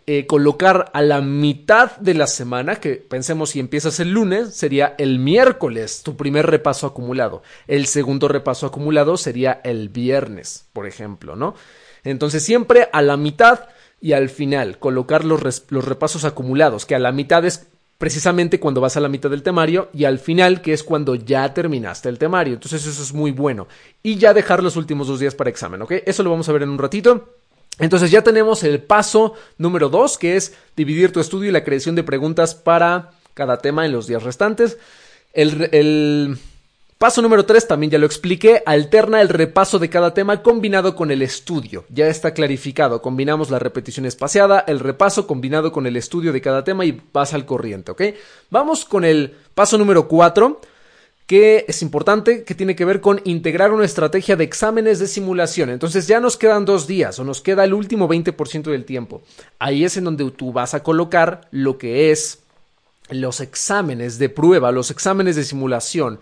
eh, 0.06 0.26
colocar 0.26 0.90
a 0.92 1.02
la 1.02 1.20
mitad 1.20 1.96
de 1.98 2.14
la 2.14 2.26
semana, 2.26 2.76
que 2.76 2.96
pensemos 2.96 3.50
si 3.50 3.61
empiezas 3.61 4.00
el 4.00 4.11
lunes, 4.11 4.54
sería 4.54 4.94
el 4.98 5.20
miércoles 5.20 6.02
tu 6.02 6.16
primer 6.16 6.46
repaso 6.46 6.88
acumulado. 6.88 7.42
El 7.68 7.87
segundo 7.87 8.26
repaso 8.26 8.66
acumulado 8.66 9.16
sería 9.16 9.61
el 9.62 9.88
viernes, 9.88 10.66
por 10.72 10.87
ejemplo, 10.87 11.37
¿no? 11.37 11.54
Entonces 12.02 12.42
siempre 12.42 12.88
a 12.92 13.02
la 13.02 13.16
mitad 13.16 13.68
y 14.00 14.12
al 14.12 14.28
final 14.28 14.78
colocar 14.78 15.24
los, 15.24 15.64
los 15.68 15.85
repasos 15.85 16.24
acumulados, 16.24 16.87
que 16.87 16.94
a 16.94 17.00
la 17.00 17.12
mitad 17.12 17.44
es 17.44 17.68
precisamente 17.98 18.61
cuando 18.61 18.80
vas 18.80 18.96
a 18.96 19.00
la 19.00 19.09
mitad 19.09 19.30
del 19.30 19.42
temario 19.42 19.88
y 19.92 20.04
al 20.04 20.18
final 20.18 20.61
que 20.61 20.72
es 20.72 20.82
cuando 20.82 21.14
ya 21.14 21.52
terminaste 21.54 22.09
el 22.09 22.18
temario. 22.18 22.54
Entonces 22.54 22.87
eso 22.87 23.02
es 23.02 23.12
muy 23.12 23.30
bueno. 23.30 23.68
Y 24.02 24.16
ya 24.16 24.35
dejar 24.35 24.62
los 24.62 24.76
últimos 24.76 25.09
dos 25.09 25.20
días 25.20 25.35
para 25.35 25.50
examen, 25.50 25.82
¿ok? 25.82 25.92
Eso 26.04 26.22
lo 26.22 26.30
vamos 26.30 26.48
a 26.48 26.52
ver 26.52 26.62
en 26.62 26.70
un 26.70 26.78
ratito. 26.78 27.37
Entonces 27.78 28.11
ya 28.11 28.22
tenemos 28.22 28.64
el 28.64 28.82
paso 28.82 29.35
número 29.59 29.88
dos, 29.88 30.16
que 30.16 30.37
es 30.37 30.54
dividir 30.76 31.12
tu 31.12 31.20
estudio 31.20 31.50
y 31.50 31.52
la 31.52 31.64
creación 31.64 31.94
de 31.94 32.02
preguntas 32.02 32.54
para 32.54 33.11
cada 33.35 33.59
tema 33.59 33.85
en 33.85 33.92
los 33.92 34.06
días 34.06 34.22
restantes. 34.22 34.78
El, 35.32 36.38
paso 36.98 37.22
número 37.22 37.44
tres, 37.44 37.68
también 37.68 37.90
ya 37.90 37.98
lo 37.98 38.06
expliqué, 38.06 38.62
alterna 38.66 39.20
el 39.20 39.28
repaso 39.28 39.78
de 39.78 39.90
cada 39.90 40.14
tema 40.14 40.42
combinado 40.42 40.96
con 40.96 41.11
el 41.11 41.22
estudio. 41.22 41.85
Ya 41.88 42.09
está 42.09 42.32
clarificado, 42.32 43.02
combinamos 43.02 43.50
la 43.50 43.59
repetición 43.59 44.06
espaciada, 44.06 44.61
el 44.61 44.80
repaso 44.80 45.26
combinado 45.26 45.72
con 45.72 45.87
el 45.87 45.96
estudio 45.96 46.32
de 46.32 46.40
cada 46.40 46.64
tema 46.64 46.85
y 46.85 47.00
vas 47.12 47.35
al 47.35 47.46
corriente, 47.46 47.92
¿ok? 47.92 48.02
Vamos 48.50 48.85
con 48.85 49.04
el 49.04 49.35
paso 49.54 49.78
número 49.78 50.09
cuatro 50.09 50.61
que 51.26 51.64
es 51.66 51.82
importante, 51.82 52.44
que 52.44 52.54
tiene 52.54 52.76
que 52.76 52.85
ver 52.85 53.00
con 53.00 53.20
integrar 53.24 53.72
una 53.72 53.85
estrategia 53.85 54.37
de 54.37 54.44
exámenes 54.44 55.00
de 55.00 55.09
simulación. 55.09 55.70
Entonces 55.70 56.06
ya 56.06 56.20
nos 56.20 56.37
quedan 56.37 56.64
dos 56.64 56.87
días 56.87 57.18
o 57.18 57.24
nos 57.24 57.40
queda 57.40 57.64
el 57.64 57.74
último 57.74 58.09
20% 58.09 58.70
del 58.70 58.85
tiempo. 58.85 59.22
Ahí 59.59 59.85
es 59.85 59.96
en 59.96 60.04
donde 60.04 60.30
tú 60.30 60.52
vas 60.52 60.74
a 60.74 60.85
colocar 60.85 61.48
lo 61.50 61.78
que 61.78 62.12
es 62.12 62.44
los 63.11 63.40
exámenes 63.40 64.18
de 64.18 64.28
prueba, 64.28 64.70
los 64.72 64.90
exámenes 64.90 65.37
de 65.37 65.44
simulación 65.44 66.20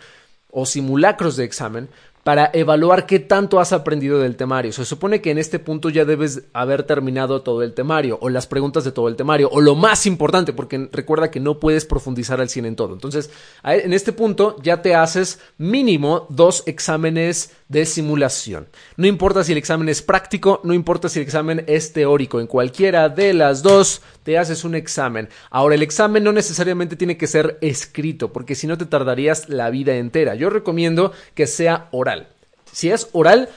o 0.54 0.64
simulacros 0.64 1.36
de 1.36 1.44
examen 1.44 1.88
para 2.24 2.50
evaluar 2.54 3.04
qué 3.04 3.20
tanto 3.20 3.60
has 3.60 3.72
aprendido 3.72 4.18
del 4.18 4.36
temario. 4.36 4.72
Se 4.72 4.86
supone 4.86 5.20
que 5.20 5.30
en 5.30 5.36
este 5.36 5.58
punto 5.58 5.90
ya 5.90 6.06
debes 6.06 6.44
haber 6.54 6.84
terminado 6.84 7.42
todo 7.42 7.62
el 7.62 7.74
temario 7.74 8.18
o 8.20 8.30
las 8.30 8.46
preguntas 8.46 8.82
de 8.82 8.92
todo 8.92 9.08
el 9.08 9.16
temario 9.16 9.50
o 9.52 9.60
lo 9.60 9.74
más 9.74 10.06
importante 10.06 10.54
porque 10.54 10.88
recuerda 10.90 11.30
que 11.30 11.38
no 11.38 11.60
puedes 11.60 11.84
profundizar 11.84 12.40
al 12.40 12.48
100 12.48 12.64
en 12.64 12.76
todo. 12.76 12.94
Entonces, 12.94 13.30
en 13.62 13.92
este 13.92 14.14
punto 14.14 14.56
ya 14.62 14.80
te 14.80 14.94
haces 14.94 15.38
mínimo 15.58 16.26
dos 16.30 16.62
exámenes 16.64 17.52
de 17.68 17.86
simulación. 17.86 18.68
No 18.96 19.06
importa 19.06 19.42
si 19.42 19.52
el 19.52 19.58
examen 19.58 19.88
es 19.88 20.02
práctico, 20.02 20.60
no 20.64 20.74
importa 20.74 21.08
si 21.08 21.18
el 21.18 21.24
examen 21.24 21.64
es 21.66 21.92
teórico, 21.92 22.40
en 22.40 22.46
cualquiera 22.46 23.08
de 23.08 23.32
las 23.32 23.62
dos 23.62 24.02
te 24.22 24.38
haces 24.38 24.64
un 24.64 24.74
examen. 24.74 25.28
Ahora, 25.50 25.74
el 25.74 25.82
examen 25.82 26.24
no 26.24 26.32
necesariamente 26.32 26.96
tiene 26.96 27.16
que 27.16 27.26
ser 27.26 27.58
escrito, 27.60 28.32
porque 28.32 28.54
si 28.54 28.66
no 28.66 28.78
te 28.78 28.86
tardarías 28.86 29.48
la 29.48 29.70
vida 29.70 29.96
entera. 29.96 30.34
Yo 30.34 30.50
recomiendo 30.50 31.12
que 31.34 31.46
sea 31.46 31.88
oral. 31.90 32.28
Si 32.70 32.90
es 32.90 33.08
oral, 33.12 33.48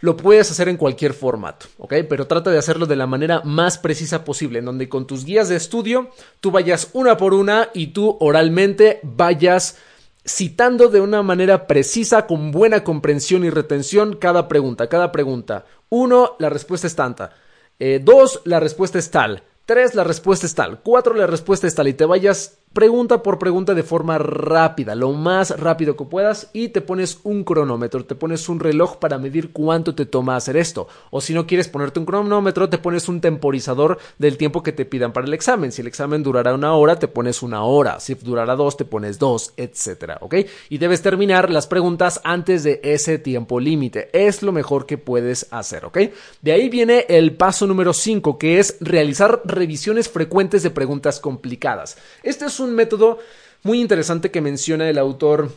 lo 0.00 0.16
puedes 0.16 0.50
hacer 0.50 0.68
en 0.68 0.76
cualquier 0.76 1.14
formato, 1.14 1.66
¿ok? 1.78 1.94
Pero 2.08 2.26
trata 2.26 2.50
de 2.50 2.58
hacerlo 2.58 2.86
de 2.86 2.96
la 2.96 3.06
manera 3.06 3.40
más 3.44 3.78
precisa 3.78 4.24
posible, 4.24 4.58
en 4.58 4.66
donde 4.66 4.88
con 4.88 5.06
tus 5.06 5.24
guías 5.24 5.48
de 5.48 5.56
estudio 5.56 6.10
tú 6.40 6.50
vayas 6.50 6.90
una 6.92 7.16
por 7.16 7.34
una 7.34 7.70
y 7.72 7.88
tú 7.88 8.16
oralmente 8.20 9.00
vayas 9.02 9.78
citando 10.26 10.88
de 10.88 11.00
una 11.00 11.22
manera 11.22 11.66
precisa, 11.66 12.26
con 12.26 12.50
buena 12.50 12.84
comprensión 12.84 13.44
y 13.44 13.50
retención 13.50 14.16
cada 14.16 14.48
pregunta, 14.48 14.88
cada 14.88 15.12
pregunta. 15.12 15.64
Uno, 15.88 16.36
la 16.38 16.50
respuesta 16.50 16.86
es 16.86 16.96
tanta. 16.96 17.30
Eh, 17.78 18.00
dos, 18.02 18.42
la 18.44 18.60
respuesta 18.60 18.98
es 18.98 19.10
tal. 19.10 19.42
Tres, 19.64 19.94
la 19.94 20.04
respuesta 20.04 20.46
es 20.46 20.54
tal. 20.54 20.80
Cuatro, 20.80 21.14
la 21.14 21.26
respuesta 21.26 21.66
es 21.66 21.74
tal. 21.74 21.88
Y 21.88 21.94
te 21.94 22.04
vayas 22.04 22.58
pregunta 22.76 23.22
por 23.22 23.38
pregunta 23.38 23.72
de 23.72 23.82
forma 23.82 24.18
rápida, 24.18 24.94
lo 24.94 25.14
más 25.14 25.58
rápido 25.58 25.96
que 25.96 26.04
puedas 26.04 26.50
y 26.52 26.68
te 26.68 26.82
pones 26.82 27.20
un 27.22 27.42
cronómetro, 27.42 28.04
te 28.04 28.14
pones 28.14 28.50
un 28.50 28.60
reloj 28.60 28.98
para 28.98 29.16
medir 29.16 29.50
cuánto 29.50 29.94
te 29.94 30.04
toma 30.04 30.36
hacer 30.36 30.58
esto. 30.58 30.86
O 31.10 31.22
si 31.22 31.32
no 31.32 31.46
quieres 31.46 31.68
ponerte 31.68 32.00
un 32.00 32.04
cronómetro, 32.04 32.68
te 32.68 32.76
pones 32.76 33.08
un 33.08 33.22
temporizador 33.22 33.96
del 34.18 34.36
tiempo 34.36 34.62
que 34.62 34.72
te 34.72 34.84
pidan 34.84 35.14
para 35.14 35.26
el 35.26 35.32
examen. 35.32 35.72
Si 35.72 35.80
el 35.80 35.86
examen 35.86 36.22
durará 36.22 36.52
una 36.52 36.74
hora, 36.74 36.98
te 36.98 37.08
pones 37.08 37.42
una 37.42 37.62
hora. 37.64 37.98
Si 37.98 38.12
durará 38.12 38.54
dos, 38.56 38.76
te 38.76 38.84
pones 38.84 39.18
dos, 39.18 39.54
etcétera, 39.56 40.18
¿ok? 40.20 40.34
Y 40.68 40.76
debes 40.76 41.00
terminar 41.00 41.50
las 41.50 41.66
preguntas 41.66 42.20
antes 42.24 42.62
de 42.62 42.82
ese 42.84 43.18
tiempo 43.18 43.58
límite. 43.58 44.10
Es 44.12 44.42
lo 44.42 44.52
mejor 44.52 44.84
que 44.84 44.98
puedes 44.98 45.46
hacer, 45.50 45.86
¿ok? 45.86 45.98
De 46.42 46.52
ahí 46.52 46.68
viene 46.68 47.06
el 47.08 47.36
paso 47.36 47.66
número 47.66 47.94
5, 47.94 48.36
que 48.36 48.58
es 48.58 48.76
realizar 48.80 49.40
revisiones 49.46 50.10
frecuentes 50.10 50.62
de 50.62 50.68
preguntas 50.68 51.20
complicadas. 51.20 51.96
Este 52.22 52.44
es 52.44 52.60
un 52.60 52.65
método 52.74 53.18
muy 53.62 53.80
interesante 53.80 54.30
que 54.30 54.40
menciona 54.40 54.88
el 54.88 54.98
autor 54.98 55.50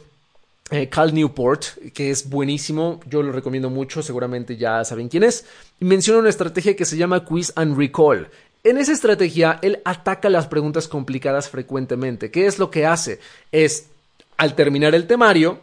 eh, 0.72 0.88
Cal 0.90 1.14
Newport, 1.14 1.64
que 1.94 2.12
es 2.12 2.30
buenísimo, 2.30 3.00
yo 3.08 3.24
lo 3.24 3.32
recomiendo 3.32 3.70
mucho, 3.70 4.04
seguramente 4.04 4.56
ya 4.56 4.84
saben 4.84 5.10
quién 5.10 5.24
es, 5.24 5.46
menciona 5.80 6.20
una 6.20 6.30
estrategia 6.30 6.76
que 6.76 6.86
se 6.86 6.98
llama 6.98 7.26
Quiz 7.26 7.52
and 7.56 7.78
Recall. 7.78 8.30
En 8.64 8.78
esa 8.78 8.92
estrategia, 8.92 9.58
él 9.62 9.80
ataca 9.86 10.30
las 10.30 10.48
preguntas 10.48 10.88
complicadas 10.88 11.50
frecuentemente. 11.50 12.30
¿Qué 12.30 12.46
es 12.46 12.60
lo 12.60 12.70
que 12.70 12.86
hace? 12.86 13.20
Es, 13.52 13.88
al 14.38 14.54
terminar 14.54 14.94
el 14.94 15.08
temario, 15.08 15.60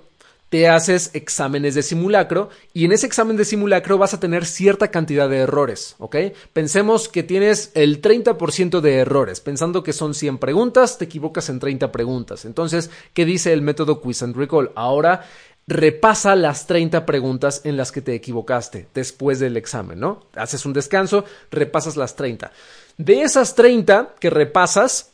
te 0.48 0.68
haces 0.68 1.10
exámenes 1.12 1.74
de 1.74 1.82
simulacro 1.82 2.50
y 2.72 2.84
en 2.84 2.92
ese 2.92 3.06
examen 3.06 3.36
de 3.36 3.44
simulacro 3.44 3.98
vas 3.98 4.14
a 4.14 4.20
tener 4.20 4.44
cierta 4.44 4.90
cantidad 4.90 5.28
de 5.28 5.38
errores, 5.38 5.96
¿ok? 5.98 6.16
Pensemos 6.52 7.08
que 7.08 7.22
tienes 7.22 7.72
el 7.74 8.00
30% 8.00 8.80
de 8.80 8.96
errores, 8.98 9.40
pensando 9.40 9.82
que 9.82 9.92
son 9.92 10.14
100 10.14 10.38
preguntas, 10.38 10.98
te 10.98 11.06
equivocas 11.06 11.48
en 11.48 11.58
30 11.58 11.90
preguntas. 11.90 12.44
Entonces, 12.44 12.90
¿qué 13.12 13.24
dice 13.24 13.52
el 13.52 13.62
método 13.62 14.00
Quiz 14.00 14.22
and 14.22 14.36
Recall? 14.36 14.70
Ahora 14.76 15.24
repasa 15.66 16.36
las 16.36 16.66
30 16.66 17.04
preguntas 17.06 17.62
en 17.64 17.76
las 17.76 17.90
que 17.90 18.00
te 18.00 18.14
equivocaste 18.14 18.88
después 18.94 19.40
del 19.40 19.56
examen, 19.56 19.98
¿no? 19.98 20.26
Haces 20.34 20.64
un 20.64 20.72
descanso, 20.72 21.24
repasas 21.50 21.96
las 21.96 22.14
30. 22.14 22.52
De 22.98 23.22
esas 23.22 23.54
30 23.56 24.14
que 24.20 24.30
repasas, 24.30 25.12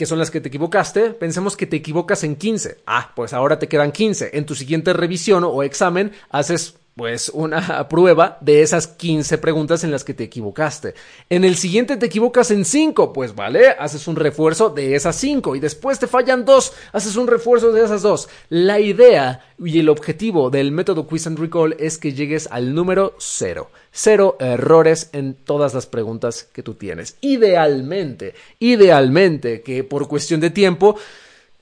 que 0.00 0.06
son 0.06 0.18
las 0.18 0.30
que 0.30 0.40
te 0.40 0.48
equivocaste, 0.48 1.10
pensemos 1.10 1.58
que 1.58 1.66
te 1.66 1.76
equivocas 1.76 2.24
en 2.24 2.36
15. 2.36 2.78
Ah, 2.86 3.12
pues 3.14 3.34
ahora 3.34 3.58
te 3.58 3.68
quedan 3.68 3.92
15. 3.92 4.30
En 4.32 4.46
tu 4.46 4.54
siguiente 4.54 4.94
revisión 4.94 5.44
o 5.44 5.62
examen 5.62 6.12
haces 6.30 6.79
pues 7.00 7.30
una 7.32 7.88
prueba 7.88 8.36
de 8.42 8.60
esas 8.60 8.86
15 8.86 9.38
preguntas 9.38 9.84
en 9.84 9.90
las 9.90 10.04
que 10.04 10.12
te 10.12 10.24
equivocaste. 10.24 10.92
En 11.30 11.44
el 11.44 11.56
siguiente 11.56 11.96
te 11.96 12.04
equivocas 12.04 12.50
en 12.50 12.66
5, 12.66 13.14
pues 13.14 13.34
vale, 13.34 13.70
haces 13.70 14.06
un 14.06 14.16
refuerzo 14.16 14.68
de 14.68 14.94
esas 14.94 15.16
5 15.16 15.56
y 15.56 15.60
después 15.60 15.98
te 15.98 16.06
fallan 16.06 16.44
2, 16.44 16.72
haces 16.92 17.16
un 17.16 17.26
refuerzo 17.26 17.72
de 17.72 17.82
esas 17.82 18.02
2. 18.02 18.28
La 18.50 18.80
idea 18.80 19.46
y 19.58 19.78
el 19.78 19.88
objetivo 19.88 20.50
del 20.50 20.72
método 20.72 21.06
Quiz 21.06 21.26
and 21.26 21.38
Recall 21.38 21.74
es 21.78 21.96
que 21.96 22.12
llegues 22.12 22.48
al 22.50 22.74
número 22.74 23.14
0. 23.18 23.70
Cero 23.90 24.36
errores 24.38 25.08
en 25.14 25.32
todas 25.32 25.72
las 25.72 25.86
preguntas 25.86 26.50
que 26.52 26.62
tú 26.62 26.74
tienes. 26.74 27.16
Idealmente, 27.22 28.34
idealmente 28.58 29.62
que 29.62 29.84
por 29.84 30.06
cuestión 30.06 30.40
de 30.40 30.50
tiempo 30.50 30.98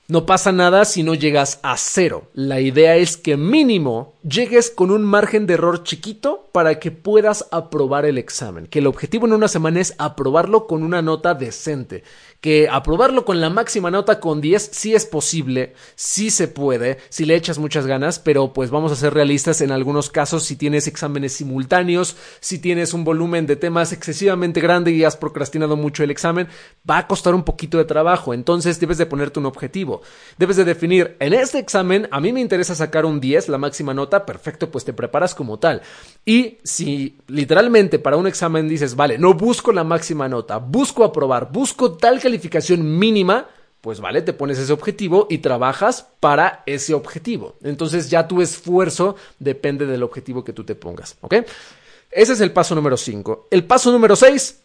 no 0.09 0.25
pasa 0.25 0.53
nada 0.53 0.87
si 0.87 1.03
no 1.03 1.15
llegas 1.15 1.61
a 1.63 1.77
cero. 1.77 2.31
La 2.33 2.61
idea 2.61 2.97
es 2.97 3.19
que 3.19 3.37
mínimo 3.37 4.15
llegues 4.29 4.71
con 4.71 4.91
un 4.91 5.05
margen 5.05 5.47
de 5.47 5.55
error 5.55 5.83
chiquito 5.83 6.49
para 6.53 6.79
que 6.79 6.91
puedas 6.91 7.47
aprobar 7.51 8.05
el 8.05 8.19
examen. 8.19 8.67
Que 8.67 8.81
el 8.81 8.87
objetivo 8.87 9.27
en 9.27 9.33
una 9.33 9.49
semana 9.49 9.81
es 9.81 9.95
aprobarlo 9.99 10.67
con 10.67 10.83
una 10.83 11.03
nota 11.03 11.35
decente. 11.35 12.03
Que 12.41 12.69
aprobarlo 12.69 13.25
con 13.25 13.41
la 13.41 13.51
máxima 13.51 13.91
nota 13.91 14.21
con 14.21 14.41
10 14.41 14.71
sí 14.73 14.95
es 14.95 15.07
posible, 15.07 15.75
sí 15.97 16.31
se 16.31 16.47
puede, 16.47 16.99
si 17.09 17.25
le 17.25 17.35
echas 17.35 17.59
muchas 17.59 17.87
ganas, 17.87 18.21
pero 18.21 18.53
pues 18.53 18.71
vamos 18.71 18.93
a 18.93 18.97
ser 18.97 19.13
realistas 19.13 19.61
en 19.61 19.73
algunos 19.73 20.09
casos 20.09 20.45
si 20.45 20.55
tienes 20.55 20.87
exámenes 20.87 21.33
simultáneos, 21.33 22.17
si 22.39 22.61
tienes 22.61 22.95
un 22.95 23.03
volumen 23.03 23.47
de 23.47 23.57
temas 23.57 23.93
excesivamente 23.93 24.61
grande 24.61 24.93
y 24.93 25.03
has 25.03 25.17
procrastinado 25.17 25.77
mucho 25.77 26.05
el 26.05 26.13
examen, 26.13 26.47
va 26.89 26.99
a 26.99 27.07
costar 27.09 27.35
un 27.35 27.43
poquito 27.43 27.77
de 27.79 27.85
trabajo, 27.85 28.33
entonces 28.33 28.79
debes 28.79 28.99
de 28.99 29.07
ponerte 29.07 29.41
un 29.41 29.47
objetivo, 29.47 30.03
debes 30.39 30.57
de 30.57 30.65
definir, 30.65 31.17
en 31.19 31.35
este 31.35 31.59
examen 31.59 32.09
a 32.13 32.21
mí 32.21 32.33
me 32.33 32.41
interesa 32.41 32.77
sacar 32.77 33.05
un 33.05 33.19
10, 33.19 33.49
la 33.49 33.59
máxima 33.59 33.95
nota, 33.95 34.18
perfecto, 34.27 34.71
pues 34.71 34.85
te 34.85 34.93
preparas 34.93 35.35
como 35.35 35.59
tal. 35.59 35.83
Y 36.25 36.59
si 36.63 37.19
literalmente 37.27 37.99
para 37.99 38.17
un 38.17 38.27
examen 38.27 38.69
dices, 38.69 38.97
vale, 38.97 39.19
no 39.19 39.35
busco 39.35 39.73
la 39.73 39.85
máxima 39.85 40.29
nota, 40.29 40.59
busco 40.59 41.05
aprobar, 41.05 41.51
busco 41.53 41.93
tal 41.93 42.21
calificación 42.21 42.99
mínima, 42.99 43.47
pues 43.81 44.01
vale, 44.01 44.23
te 44.23 44.33
pones 44.33 44.59
ese 44.59 44.73
objetivo 44.73 45.27
y 45.31 45.39
trabajas 45.39 46.07
para 46.21 46.63
ese 46.67 46.95
objetivo. 46.95 47.57
Entonces 47.63 48.11
ya 48.11 48.27
tu 48.27 48.43
esfuerzo 48.43 49.17
depende 49.39 49.87
del 49.87 50.03
objetivo 50.03 50.45
que 50.45 50.53
tú 50.53 50.65
te 50.65 50.75
pongas, 50.75 51.17
¿ok? 51.21 51.35
Ese 52.11 52.33
es 52.33 52.41
el 52.41 52.53
paso 52.53 52.75
número 52.75 52.97
5. 52.97 53.49
El 53.51 53.65
paso 53.65 53.93
número 53.93 54.17
6 54.17 54.61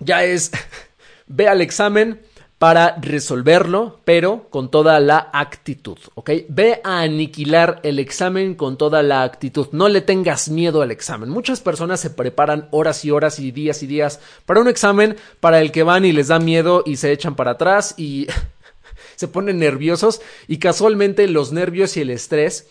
ya 0.00 0.24
es, 0.24 0.50
ve 1.26 1.48
al 1.48 1.60
examen, 1.60 2.20
para 2.60 2.96
resolverlo, 3.00 4.00
pero 4.04 4.50
con 4.50 4.70
toda 4.70 5.00
la 5.00 5.30
actitud, 5.32 5.96
¿ok? 6.14 6.30
Ve 6.50 6.82
a 6.84 7.00
aniquilar 7.00 7.80
el 7.84 7.98
examen 7.98 8.54
con 8.54 8.76
toda 8.76 9.02
la 9.02 9.22
actitud. 9.22 9.68
No 9.72 9.88
le 9.88 10.02
tengas 10.02 10.50
miedo 10.50 10.82
al 10.82 10.90
examen. 10.90 11.30
Muchas 11.30 11.62
personas 11.62 12.00
se 12.00 12.10
preparan 12.10 12.68
horas 12.70 13.02
y 13.06 13.12
horas 13.12 13.38
y 13.38 13.50
días 13.50 13.82
y 13.82 13.86
días 13.86 14.20
para 14.44 14.60
un 14.60 14.68
examen 14.68 15.16
para 15.40 15.62
el 15.62 15.72
que 15.72 15.84
van 15.84 16.04
y 16.04 16.12
les 16.12 16.28
da 16.28 16.38
miedo 16.38 16.82
y 16.84 16.96
se 16.96 17.12
echan 17.12 17.34
para 17.34 17.52
atrás 17.52 17.94
y 17.96 18.26
se 19.16 19.26
ponen 19.26 19.58
nerviosos 19.58 20.20
y 20.46 20.58
casualmente 20.58 21.28
los 21.28 21.52
nervios 21.52 21.96
y 21.96 22.02
el 22.02 22.10
estrés 22.10 22.68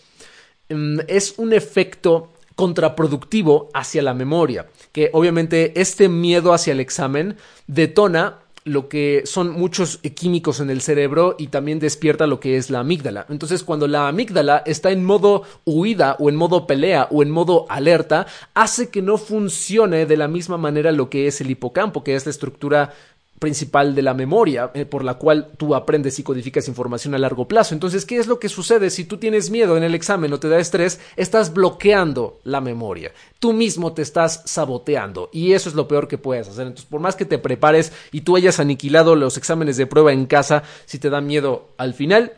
mm, 0.68 1.00
es 1.08 1.34
un 1.36 1.52
efecto 1.52 2.30
contraproductivo 2.54 3.70
hacia 3.74 4.02
la 4.02 4.14
memoria, 4.14 4.68
que 4.92 5.10
obviamente 5.14 5.80
este 5.80 6.08
miedo 6.08 6.52
hacia 6.52 6.74
el 6.74 6.78
examen 6.78 7.38
detona 7.66 8.38
lo 8.64 8.88
que 8.88 9.22
son 9.24 9.52
muchos 9.52 9.98
químicos 9.98 10.60
en 10.60 10.70
el 10.70 10.80
cerebro 10.80 11.36
y 11.38 11.48
también 11.48 11.78
despierta 11.78 12.26
lo 12.26 12.40
que 12.40 12.56
es 12.56 12.70
la 12.70 12.80
amígdala. 12.80 13.26
Entonces, 13.28 13.64
cuando 13.64 13.86
la 13.86 14.08
amígdala 14.08 14.62
está 14.66 14.90
en 14.90 15.04
modo 15.04 15.44
huida 15.64 16.16
o 16.18 16.28
en 16.28 16.36
modo 16.36 16.66
pelea 16.66 17.08
o 17.10 17.22
en 17.22 17.30
modo 17.30 17.66
alerta, 17.68 18.26
hace 18.54 18.90
que 18.90 19.02
no 19.02 19.16
funcione 19.18 20.06
de 20.06 20.16
la 20.16 20.28
misma 20.28 20.58
manera 20.58 20.92
lo 20.92 21.08
que 21.08 21.26
es 21.26 21.40
el 21.40 21.50
hipocampo, 21.50 22.04
que 22.04 22.14
es 22.14 22.26
la 22.26 22.30
estructura 22.30 22.92
principal 23.40 23.94
de 23.94 24.02
la 24.02 24.14
memoria 24.14 24.70
eh, 24.74 24.84
por 24.84 25.02
la 25.02 25.14
cual 25.14 25.48
tú 25.56 25.74
aprendes 25.74 26.18
y 26.18 26.22
codificas 26.22 26.68
información 26.68 27.14
a 27.14 27.18
largo 27.18 27.48
plazo. 27.48 27.74
Entonces, 27.74 28.04
¿qué 28.04 28.18
es 28.18 28.28
lo 28.28 28.38
que 28.38 28.48
sucede 28.48 28.90
si 28.90 29.04
tú 29.04 29.16
tienes 29.16 29.50
miedo 29.50 29.76
en 29.76 29.82
el 29.82 29.94
examen 29.94 30.32
o 30.32 30.38
te 30.38 30.48
da 30.48 30.58
estrés? 30.58 31.00
Estás 31.16 31.52
bloqueando 31.52 32.38
la 32.44 32.60
memoria. 32.60 33.12
Tú 33.38 33.54
mismo 33.54 33.94
te 33.94 34.02
estás 34.02 34.42
saboteando 34.44 35.30
y 35.32 35.54
eso 35.54 35.70
es 35.70 35.74
lo 35.74 35.88
peor 35.88 36.06
que 36.06 36.18
puedes 36.18 36.48
hacer. 36.48 36.66
Entonces, 36.66 36.88
por 36.88 37.00
más 37.00 37.16
que 37.16 37.24
te 37.24 37.38
prepares 37.38 37.92
y 38.12 38.20
tú 38.20 38.36
hayas 38.36 38.60
aniquilado 38.60 39.16
los 39.16 39.38
exámenes 39.38 39.78
de 39.78 39.86
prueba 39.86 40.12
en 40.12 40.26
casa, 40.26 40.62
si 40.84 40.98
te 40.98 41.08
da 41.08 41.22
miedo 41.22 41.70
al 41.78 41.94
final, 41.94 42.34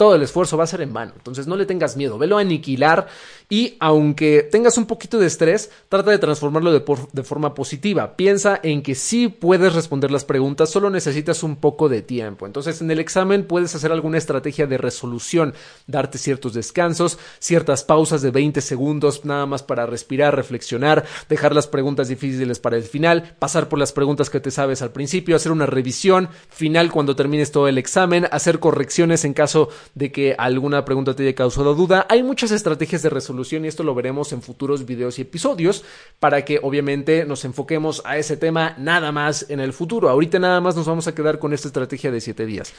todo 0.00 0.14
el 0.14 0.22
esfuerzo 0.22 0.56
va 0.56 0.64
a 0.64 0.66
ser 0.66 0.80
en 0.80 0.94
vano. 0.94 1.12
Entonces 1.14 1.46
no 1.46 1.56
le 1.56 1.66
tengas 1.66 1.94
miedo, 1.94 2.16
velo 2.16 2.38
a 2.38 2.40
aniquilar 2.40 3.06
y 3.50 3.76
aunque 3.80 4.48
tengas 4.50 4.78
un 4.78 4.86
poquito 4.86 5.18
de 5.18 5.26
estrés, 5.26 5.70
trata 5.90 6.10
de 6.10 6.18
transformarlo 6.18 6.72
de, 6.72 7.22
forma 7.22 7.52
positiva. 7.52 8.16
Piensa 8.16 8.60
en 8.62 8.80
que 8.82 8.94
sí 8.94 9.28
puedes 9.28 9.74
responder 9.74 10.10
las 10.10 10.24
preguntas, 10.24 10.70
solo 10.70 10.88
necesitas 10.88 11.42
un 11.42 11.56
poco 11.56 11.90
de 11.90 12.00
tiempo. 12.00 12.46
Entonces 12.46 12.80
en 12.80 12.90
el 12.90 12.98
examen 12.98 13.44
puedes 13.44 13.74
hacer 13.74 13.92
alguna 13.92 14.16
estrategia 14.16 14.66
de 14.66 14.78
resolución, 14.78 15.52
darte 15.86 16.16
ciertos 16.16 16.54
descansos, 16.54 17.18
ciertas 17.38 17.84
pausas 17.84 18.22
de 18.22 18.30
20 18.30 18.62
segundos 18.62 19.26
nada 19.26 19.44
más 19.44 19.62
para 19.62 19.84
respirar, 19.84 20.34
reflexionar, 20.34 21.04
dejar 21.28 21.54
las 21.54 21.66
preguntas 21.66 22.08
difíciles 22.08 22.58
para 22.58 22.78
el 22.78 22.84
final, 22.84 23.34
pasar 23.38 23.68
por 23.68 23.78
las 23.78 23.92
preguntas 23.92 24.30
que 24.30 24.40
te 24.40 24.50
sabes 24.50 24.80
al 24.80 24.92
principio, 24.92 25.36
hacer 25.36 25.52
una 25.52 25.66
revisión 25.66 26.30
final 26.48 26.90
cuando 26.90 27.16
termines 27.16 27.52
todo 27.52 27.68
el 27.68 27.76
examen, 27.76 28.26
hacer 28.30 28.60
correcciones 28.60 29.26
en 29.26 29.34
caso 29.34 29.68
de 29.94 30.12
que 30.12 30.34
alguna 30.38 30.84
pregunta 30.84 31.14
te 31.14 31.22
haya 31.22 31.34
causado 31.34 31.74
duda. 31.74 32.06
Hay 32.08 32.22
muchas 32.22 32.50
estrategias 32.50 33.02
de 33.02 33.10
resolución 33.10 33.64
y 33.64 33.68
esto 33.68 33.82
lo 33.82 33.94
veremos 33.94 34.32
en 34.32 34.42
futuros 34.42 34.86
videos 34.86 35.18
y 35.18 35.22
episodios 35.22 35.84
para 36.18 36.44
que 36.44 36.60
obviamente 36.62 37.24
nos 37.24 37.44
enfoquemos 37.44 38.02
a 38.04 38.18
ese 38.18 38.36
tema 38.36 38.74
nada 38.78 39.12
más 39.12 39.46
en 39.48 39.60
el 39.60 39.72
futuro. 39.72 40.08
Ahorita 40.08 40.38
nada 40.38 40.60
más 40.60 40.76
nos 40.76 40.86
vamos 40.86 41.06
a 41.06 41.14
quedar 41.14 41.38
con 41.38 41.52
esta 41.52 41.68
estrategia 41.68 42.10
de 42.10 42.20
7 42.20 42.46
días. 42.46 42.72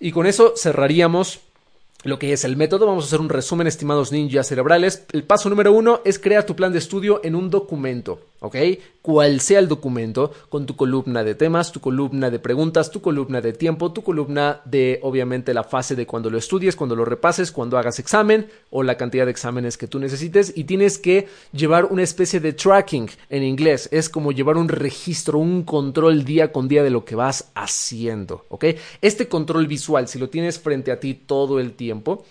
Y 0.00 0.12
con 0.12 0.26
eso 0.26 0.54
cerraríamos 0.56 1.40
lo 2.04 2.18
que 2.18 2.32
es 2.32 2.44
el 2.44 2.56
método. 2.56 2.86
Vamos 2.86 3.04
a 3.04 3.06
hacer 3.08 3.20
un 3.20 3.28
resumen, 3.28 3.66
estimados 3.66 4.12
ninjas 4.12 4.46
cerebrales. 4.46 5.04
El 5.12 5.24
paso 5.24 5.48
número 5.48 5.72
uno 5.72 6.00
es 6.04 6.18
crear 6.18 6.44
tu 6.44 6.54
plan 6.54 6.72
de 6.72 6.78
estudio 6.78 7.20
en 7.24 7.34
un 7.34 7.50
documento. 7.50 8.20
¿Ok? 8.40 8.56
Cual 9.02 9.40
sea 9.40 9.58
el 9.58 9.68
documento, 9.68 10.32
con 10.48 10.66
tu 10.66 10.76
columna 10.76 11.24
de 11.24 11.34
temas, 11.34 11.72
tu 11.72 11.80
columna 11.80 12.30
de 12.30 12.38
preguntas, 12.38 12.90
tu 12.90 13.00
columna 13.00 13.40
de 13.40 13.52
tiempo, 13.52 13.92
tu 13.92 14.02
columna 14.02 14.60
de, 14.64 15.00
obviamente, 15.02 15.54
la 15.54 15.64
fase 15.64 15.96
de 15.96 16.06
cuando 16.06 16.30
lo 16.30 16.38
estudies, 16.38 16.76
cuando 16.76 16.94
lo 16.94 17.04
repases, 17.04 17.52
cuando 17.52 17.78
hagas 17.78 17.98
examen 17.98 18.48
o 18.70 18.82
la 18.82 18.96
cantidad 18.96 19.24
de 19.24 19.30
exámenes 19.30 19.78
que 19.78 19.86
tú 19.86 19.98
necesites 19.98 20.52
y 20.54 20.64
tienes 20.64 20.98
que 20.98 21.28
llevar 21.52 21.86
una 21.86 22.02
especie 22.02 22.40
de 22.40 22.52
tracking 22.52 23.08
en 23.30 23.42
inglés. 23.42 23.88
Es 23.92 24.08
como 24.08 24.32
llevar 24.32 24.56
un 24.56 24.68
registro, 24.68 25.38
un 25.38 25.62
control 25.62 26.24
día 26.24 26.52
con 26.52 26.68
día 26.68 26.82
de 26.82 26.90
lo 26.90 27.04
que 27.04 27.14
vas 27.14 27.50
haciendo, 27.54 28.44
¿ok? 28.48 28.66
Este 29.00 29.28
control 29.28 29.66
visual, 29.66 30.08
si 30.08 30.18
lo 30.18 30.28
tienes 30.28 30.58
frente 30.58 30.92
a 30.92 31.00
ti 31.00 31.14
todo 31.14 31.60
el 31.60 31.72
tiempo, 31.72 32.24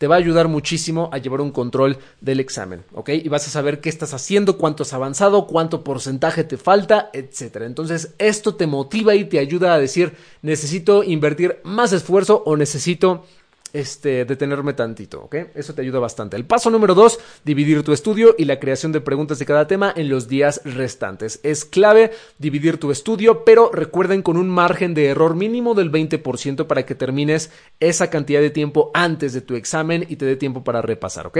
te 0.00 0.06
va 0.06 0.14
a 0.14 0.18
ayudar 0.18 0.48
muchísimo 0.48 1.10
a 1.12 1.18
llevar 1.18 1.42
un 1.42 1.50
control 1.50 1.98
del 2.22 2.40
examen, 2.40 2.84
¿ok? 2.94 3.10
Y 3.10 3.28
vas 3.28 3.46
a 3.46 3.50
saber 3.50 3.82
qué 3.82 3.90
estás 3.90 4.14
haciendo, 4.14 4.56
cuánto 4.56 4.82
has 4.82 4.94
avanzado, 4.94 5.46
cuánto 5.46 5.84
porcentaje 5.84 6.42
te 6.42 6.56
falta, 6.56 7.10
etcétera. 7.12 7.66
Entonces, 7.66 8.14
esto 8.16 8.54
te 8.54 8.66
motiva 8.66 9.14
y 9.14 9.26
te 9.26 9.38
ayuda 9.38 9.74
a 9.74 9.78
decir, 9.78 10.14
necesito 10.40 11.04
invertir 11.04 11.60
más 11.64 11.92
esfuerzo 11.92 12.42
o 12.46 12.56
necesito 12.56 13.26
este, 13.72 14.24
detenerme 14.24 14.72
tantito, 14.72 15.22
¿ok? 15.24 15.36
Eso 15.54 15.74
te 15.74 15.82
ayuda 15.82 15.98
bastante. 15.98 16.36
El 16.36 16.44
paso 16.44 16.70
número 16.70 16.94
dos, 16.94 17.18
dividir 17.44 17.82
tu 17.82 17.92
estudio 17.92 18.34
y 18.38 18.44
la 18.44 18.58
creación 18.58 18.92
de 18.92 19.00
preguntas 19.00 19.38
de 19.38 19.46
cada 19.46 19.66
tema 19.66 19.92
en 19.94 20.08
los 20.08 20.28
días 20.28 20.60
restantes. 20.64 21.40
Es 21.42 21.64
clave 21.64 22.12
dividir 22.38 22.78
tu 22.78 22.90
estudio, 22.90 23.44
pero 23.44 23.70
recuerden 23.72 24.22
con 24.22 24.36
un 24.36 24.48
margen 24.48 24.94
de 24.94 25.06
error 25.06 25.34
mínimo 25.34 25.74
del 25.74 25.90
20% 25.90 26.66
para 26.66 26.84
que 26.84 26.94
termines 26.94 27.50
esa 27.78 28.10
cantidad 28.10 28.40
de 28.40 28.50
tiempo 28.50 28.90
antes 28.94 29.32
de 29.32 29.40
tu 29.40 29.54
examen 29.54 30.04
y 30.08 30.16
te 30.16 30.24
dé 30.24 30.36
tiempo 30.36 30.64
para 30.64 30.82
repasar, 30.82 31.26
¿ok? 31.26 31.38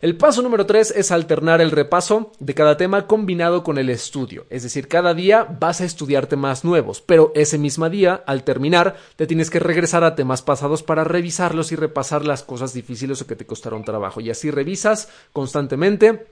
El 0.00 0.16
paso 0.16 0.42
número 0.42 0.66
tres 0.66 0.92
es 0.94 1.10
alternar 1.10 1.60
el 1.60 1.70
repaso 1.70 2.32
de 2.38 2.54
cada 2.54 2.76
tema 2.76 3.06
combinado 3.06 3.62
con 3.62 3.78
el 3.78 3.90
estudio. 3.90 4.46
Es 4.50 4.62
decir, 4.62 4.88
cada 4.88 5.14
día 5.14 5.46
vas 5.60 5.80
a 5.80 5.84
estudiar 5.84 6.26
temas 6.26 6.64
nuevos, 6.64 7.00
pero 7.00 7.32
ese 7.34 7.58
mismo 7.58 7.88
día, 7.88 8.22
al 8.26 8.44
terminar, 8.44 8.96
te 9.16 9.26
tienes 9.26 9.50
que 9.50 9.58
regresar 9.58 10.04
a 10.04 10.14
temas 10.14 10.42
pasados 10.42 10.82
para 10.82 11.04
revisarlos 11.04 11.67
y 11.72 11.76
repasar 11.76 12.24
las 12.24 12.42
cosas 12.42 12.72
difíciles 12.72 13.20
o 13.20 13.26
que 13.26 13.36
te 13.36 13.46
costaron 13.46 13.84
trabajo. 13.84 14.20
Y 14.20 14.30
así 14.30 14.50
revisas 14.50 15.08
constantemente 15.32 16.26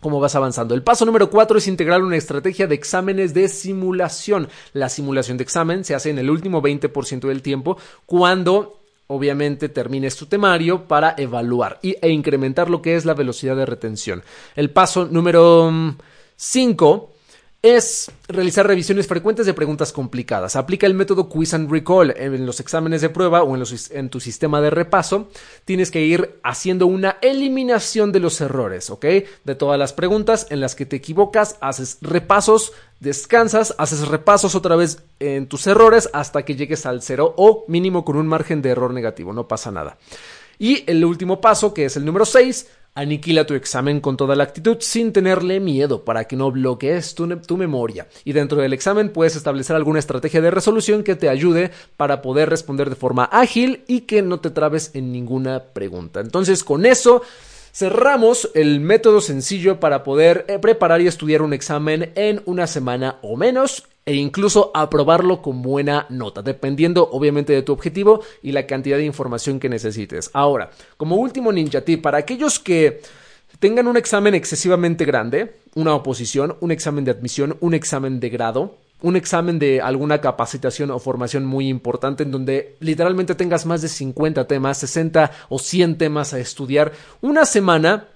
cómo 0.00 0.20
vas 0.20 0.34
avanzando. 0.34 0.74
El 0.74 0.82
paso 0.82 1.06
número 1.06 1.30
cuatro 1.30 1.58
es 1.58 1.68
integrar 1.68 2.02
una 2.02 2.16
estrategia 2.16 2.66
de 2.66 2.74
exámenes 2.74 3.32
de 3.32 3.48
simulación. 3.48 4.48
La 4.72 4.88
simulación 4.88 5.36
de 5.38 5.44
examen 5.44 5.84
se 5.84 5.94
hace 5.94 6.10
en 6.10 6.18
el 6.18 6.28
último 6.28 6.60
20% 6.60 7.28
del 7.28 7.40
tiempo 7.40 7.78
cuando 8.04 8.80
obviamente 9.06 9.68
termines 9.68 10.16
tu 10.16 10.26
temario 10.26 10.88
para 10.88 11.14
evaluar 11.16 11.78
y, 11.82 11.96
e 12.00 12.10
incrementar 12.10 12.68
lo 12.68 12.82
que 12.82 12.96
es 12.96 13.04
la 13.04 13.14
velocidad 13.14 13.56
de 13.56 13.66
retención. 13.66 14.22
El 14.56 14.70
paso 14.70 15.06
número 15.06 15.70
5 16.36 17.11
es 17.62 18.10
realizar 18.26 18.66
revisiones 18.66 19.06
frecuentes 19.06 19.46
de 19.46 19.54
preguntas 19.54 19.92
complicadas. 19.92 20.56
Aplica 20.56 20.84
el 20.88 20.94
método 20.94 21.28
Quiz 21.28 21.54
and 21.54 21.70
Recall 21.70 22.12
en 22.16 22.44
los 22.44 22.58
exámenes 22.58 23.02
de 23.02 23.08
prueba 23.08 23.44
o 23.44 23.56
en, 23.56 24.10
tu 24.10 24.18
sistema 24.18 24.60
de 24.60 24.70
repaso. 24.70 25.28
Tienes 25.64 25.92
que 25.92 26.04
ir 26.04 26.40
haciendo 26.42 26.88
una 26.88 27.18
eliminación 27.22 28.10
de 28.10 28.18
los 28.18 28.40
errores, 28.40 28.90
¿ok? 28.90 29.06
De 29.44 29.54
todas 29.54 29.78
las 29.78 29.92
preguntas 29.92 30.48
en 30.50 30.60
las 30.60 30.74
que 30.74 30.86
te 30.86 30.96
equivocas, 30.96 31.56
haces 31.60 31.98
repasos, 32.00 32.72
descansas, 32.98 33.76
haces 33.78 34.08
repasos 34.08 34.56
otra 34.56 34.74
vez 34.74 34.98
en 35.20 35.46
tus 35.46 35.68
errores 35.68 36.10
hasta 36.12 36.44
que 36.44 36.56
llegues 36.56 36.84
al 36.84 37.00
cero 37.00 37.32
o 37.36 37.64
mínimo 37.68 38.04
con 38.04 38.16
un 38.16 38.26
margen 38.26 38.60
de 38.60 38.70
error 38.70 38.92
negativo, 38.92 39.32
no 39.32 39.46
pasa 39.46 39.70
nada. 39.70 39.98
Y 40.58 40.84
el 40.90 41.04
último 41.04 41.40
paso, 41.40 41.72
que 41.72 41.84
es 41.84 41.96
el 41.96 42.04
número 42.04 42.24
6, 42.24 42.66
Aniquila 42.94 43.46
tu 43.46 43.54
examen 43.54 44.00
con 44.00 44.18
toda 44.18 44.36
la 44.36 44.44
actitud 44.44 44.76
sin 44.80 45.14
tenerle 45.14 45.60
miedo 45.60 46.04
para 46.04 46.24
que 46.24 46.36
no 46.36 46.50
bloquees 46.50 47.14
tu, 47.14 47.26
tu, 47.38 47.56
memoria. 47.56 48.06
Y 48.24 48.32
dentro 48.32 48.60
del 48.60 48.74
examen 48.74 49.08
puedes 49.08 49.34
establecer 49.34 49.74
alguna 49.76 49.98
estrategia 49.98 50.42
de 50.42 50.50
resolución 50.50 51.02
que 51.02 51.16
te 51.16 51.30
ayude 51.30 51.70
para 51.96 52.20
poder 52.20 52.50
responder 52.50 52.90
de 52.90 52.96
forma 52.96 53.24
ágil 53.24 53.82
y 53.86 54.02
que 54.02 54.20
no 54.20 54.40
te 54.40 54.50
trabes 54.50 54.90
en 54.92 55.10
ninguna 55.10 55.62
pregunta. 55.72 56.20
Entonces, 56.20 56.64
con 56.64 56.84
eso 56.84 57.22
cerramos 57.72 58.50
el 58.54 58.80
método 58.80 59.22
sencillo 59.22 59.80
para 59.80 60.04
poder 60.04 60.44
eh, 60.48 60.58
preparar 60.58 61.00
y 61.00 61.06
estudiar 61.06 61.40
un 61.40 61.54
examen 61.54 62.12
en 62.14 62.42
una 62.44 62.66
semana 62.66 63.18
o 63.22 63.38
menos 63.38 63.84
e 64.04 64.14
incluso 64.14 64.70
aprobarlo 64.74 65.42
con 65.42 65.62
buena 65.62 66.06
nota, 66.08 66.42
dependiendo 66.42 67.08
obviamente 67.12 67.52
de 67.52 67.62
tu 67.62 67.72
objetivo 67.72 68.22
y 68.42 68.52
la 68.52 68.66
cantidad 68.66 68.96
de 68.96 69.04
información 69.04 69.60
que 69.60 69.68
necesites. 69.68 70.30
Ahora, 70.32 70.70
como 70.96 71.16
último 71.16 71.52
ninja 71.52 71.82
tip, 71.82 72.02
para 72.02 72.18
aquellos 72.18 72.58
que 72.58 73.00
tengan 73.58 73.86
un 73.86 73.96
examen 73.96 74.34
excesivamente 74.34 75.04
grande, 75.04 75.56
una 75.74 75.94
oposición, 75.94 76.56
un 76.60 76.72
examen 76.72 77.04
de 77.04 77.12
admisión, 77.12 77.56
un 77.60 77.74
examen 77.74 78.18
de 78.18 78.30
grado, 78.30 78.78
un 79.02 79.16
examen 79.16 79.58
de 79.58 79.80
alguna 79.80 80.20
capacitación 80.20 80.90
o 80.90 80.98
formación 80.98 81.44
muy 81.44 81.68
importante 81.68 82.22
en 82.22 82.30
donde 82.30 82.76
literalmente 82.80 83.34
tengas 83.34 83.66
más 83.66 83.82
de 83.82 83.88
50 83.88 84.46
temas, 84.46 84.78
60 84.78 85.30
o 85.48 85.58
100 85.58 85.98
temas 85.98 86.34
a 86.34 86.38
estudiar, 86.38 86.92
una 87.20 87.44
semana 87.44 88.08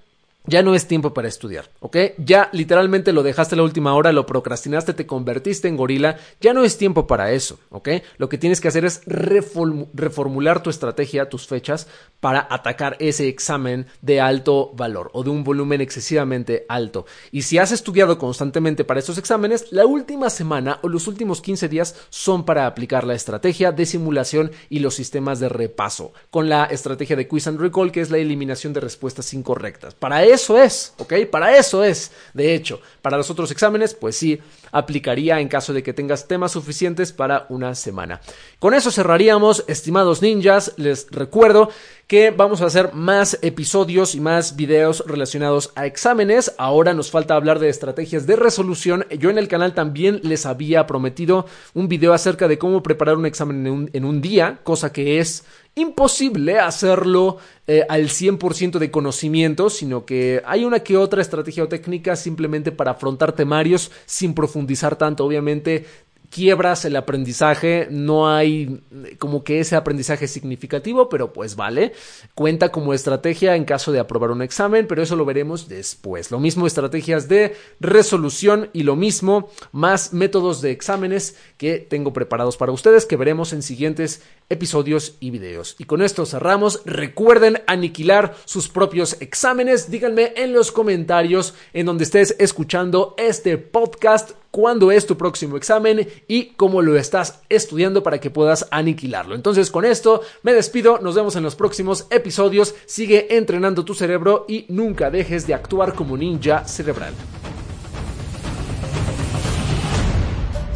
ya 0.47 0.63
no 0.63 0.73
es 0.73 0.87
tiempo 0.87 1.13
para 1.13 1.27
estudiar, 1.27 1.69
¿ok? 1.79 1.97
Ya 2.17 2.49
literalmente 2.53 3.13
lo 3.13 3.23
dejaste 3.23 3.55
la 3.55 3.63
última 3.63 3.93
hora, 3.93 4.11
lo 4.11 4.25
procrastinaste, 4.25 4.93
te 4.93 5.05
convertiste 5.05 5.67
en 5.67 5.77
gorila, 5.77 6.17
ya 6.41 6.53
no 6.53 6.63
es 6.63 6.77
tiempo 6.77 7.05
para 7.05 7.31
eso, 7.31 7.59
¿ok? 7.69 7.89
Lo 8.17 8.29
que 8.29 8.37
tienes 8.37 8.61
que 8.61 8.69
hacer 8.69 8.85
es 8.85 9.01
reformular 9.05 10.63
tu 10.63 10.69
estrategia, 10.69 11.29
tus 11.29 11.47
fechas, 11.47 11.87
para 12.19 12.47
atacar 12.49 12.95
ese 12.99 13.27
examen 13.27 13.85
de 14.01 14.21
alto 14.21 14.71
valor 14.73 15.11
o 15.13 15.23
de 15.23 15.29
un 15.29 15.43
volumen 15.43 15.81
excesivamente 15.81 16.65
alto. 16.69 17.05
Y 17.31 17.43
si 17.43 17.57
has 17.57 17.71
estudiado 17.71 18.17
constantemente 18.17 18.83
para 18.83 18.99
estos 18.99 19.17
exámenes, 19.17 19.71
la 19.71 19.85
última 19.85 20.29
semana 20.29 20.79
o 20.81 20.89
los 20.89 21.07
últimos 21.07 21.41
15 21.41 21.67
días 21.69 21.95
son 22.09 22.45
para 22.45 22.65
aplicar 22.65 23.03
la 23.03 23.13
estrategia 23.13 23.71
de 23.71 23.85
simulación 23.85 24.51
y 24.69 24.79
los 24.79 24.95
sistemas 24.95 25.39
de 25.39 25.49
repaso, 25.49 26.13
con 26.31 26.49
la 26.49 26.65
estrategia 26.65 27.15
de 27.15 27.27
quiz 27.27 27.47
and 27.47 27.59
recall, 27.59 27.91
que 27.91 28.01
es 28.01 28.09
la 28.09 28.17
eliminación 28.17 28.73
de 28.73 28.79
respuestas 28.79 29.33
incorrectas. 29.33 29.93
Para 29.93 30.23
es, 30.57 30.93
¿ok? 30.97 31.13
Para 31.31 31.57
eso 31.57 31.83
es. 31.83 32.11
De 32.33 32.53
hecho, 32.53 32.81
para 33.01 33.17
los 33.17 33.29
otros 33.29 33.51
exámenes, 33.51 33.93
pues 33.93 34.15
sí, 34.15 34.39
aplicaría 34.71 35.39
en 35.39 35.47
caso 35.47 35.73
de 35.73 35.83
que 35.83 35.93
tengas 35.93 36.27
temas 36.27 36.51
suficientes 36.51 37.11
para 37.11 37.45
una 37.49 37.75
semana. 37.75 38.21
Con 38.59 38.73
eso 38.73 38.91
cerraríamos, 38.91 39.63
estimados 39.67 40.21
ninjas. 40.21 40.73
Les 40.77 41.09
recuerdo 41.11 41.69
que 42.07 42.31
vamos 42.31 42.61
a 42.61 42.67
hacer 42.67 42.93
más 42.93 43.37
episodios 43.41 44.15
y 44.15 44.21
más 44.21 44.55
videos 44.55 45.03
relacionados 45.05 45.73
a 45.75 45.85
exámenes. 45.85 46.55
Ahora 46.57 46.93
nos 46.93 47.11
falta 47.11 47.35
hablar 47.35 47.59
de 47.59 47.67
estrategias 47.67 48.25
de 48.25 48.37
resolución. 48.37 49.05
Yo 49.19 49.29
en 49.29 49.37
el 49.37 49.49
canal 49.49 49.73
también 49.73 50.21
les 50.23 50.45
había 50.45 50.87
prometido 50.87 51.45
un 51.73 51.89
video 51.89 52.13
acerca 52.13 52.47
de 52.47 52.57
cómo 52.57 52.81
preparar 52.81 53.17
un 53.17 53.25
examen 53.25 53.89
en 53.91 54.05
un, 54.05 54.21
día, 54.21 54.59
cosa 54.63 54.93
que 54.93 55.19
es 55.19 55.43
imposible 55.75 56.59
hacerlo 56.59 57.37
eh, 57.67 57.85
al 57.87 58.05
100% 58.05 58.79
de 58.79 58.89
conocimiento, 58.89 59.69
sino 59.69 60.05
que 60.05 60.41
hay 60.45 60.63
una 60.63 60.79
que 60.79 60.97
otra 60.97 61.21
estrategia 61.21 61.65
o 61.65 61.67
técnica 61.67 62.15
simplemente 62.15 62.71
para 62.71 62.91
afrontar 62.91 63.33
temarios 63.33 63.91
sin 64.05 64.33
profundizar 64.57 64.95
tanto. 64.95 65.23
Obviamente 65.23 65.85
quiebras 66.29 66.83
el 66.85 66.95
aprendizaje, 66.95 67.87
no 67.89 68.29
hay 68.29 68.81
como 69.17 69.43
que 69.43 69.59
ese 69.59 69.75
aprendizaje 69.75 70.27
significativo, 70.27 71.07
pero 71.09 71.31
pues 71.31 71.55
vale, 71.55 71.93
cuenta 72.35 72.69
como 72.69 72.93
estrategia 72.93 73.55
en 73.55 73.65
caso 73.65 73.91
de 73.91 73.99
aprobar 73.99 74.31
un 74.31 74.41
examen, 74.41 74.87
pero 74.87 75.01
eso 75.01 75.15
lo 75.15 75.25
veremos 75.25 75.69
después. 75.69 76.29
Lo 76.31 76.39
mismo 76.39 76.67
estrategias 76.67 77.29
de 77.29 77.55
resolución 77.79 78.69
y 78.73 78.83
lo 78.83 78.95
mismo 78.95 79.49
más 79.71 80.13
métodos 80.13 80.61
de 80.61 80.71
exámenes 80.71 81.37
que 81.57 81.79
tengo 81.79 82.11
preparados 82.13 82.57
para 82.57 82.71
ustedes 82.73 83.05
que 83.05 83.15
veremos 83.15 83.53
en 83.53 83.61
siguientes 83.61 84.21
episodios 84.49 85.15
y 85.19 85.31
videos. 85.31 85.75
Y 85.77 85.85
con 85.85 86.01
esto 86.01 86.25
cerramos. 86.25 86.81
Recuerden 86.85 87.61
aniquilar 87.67 88.35
sus 88.45 88.69
propios 88.69 89.17
exámenes. 89.21 89.89
Díganme 89.89 90.33
en 90.35 90.53
los 90.53 90.71
comentarios 90.71 91.53
en 91.73 91.85
donde 91.85 92.03
estés 92.03 92.35
escuchando 92.39 93.15
este 93.17 93.57
podcast 93.57 94.31
cuándo 94.51 94.91
es 94.91 95.05
tu 95.05 95.17
próximo 95.17 95.57
examen 95.57 96.07
y 96.27 96.47
cómo 96.55 96.81
lo 96.81 96.97
estás 96.97 97.41
estudiando 97.49 98.03
para 98.03 98.19
que 98.19 98.29
puedas 98.29 98.67
aniquilarlo. 98.71 99.35
Entonces 99.35 99.71
con 99.71 99.85
esto 99.85 100.21
me 100.43 100.53
despido, 100.53 100.99
nos 100.99 101.15
vemos 101.15 101.35
en 101.35 101.43
los 101.43 101.55
próximos 101.55 102.07
episodios, 102.09 102.75
sigue 102.85 103.37
entrenando 103.37 103.85
tu 103.85 103.93
cerebro 103.93 104.45
y 104.47 104.65
nunca 104.69 105.11
dejes 105.11 105.47
de 105.47 105.53
actuar 105.53 105.93
como 105.93 106.17
ninja 106.17 106.65
cerebral. 106.65 107.13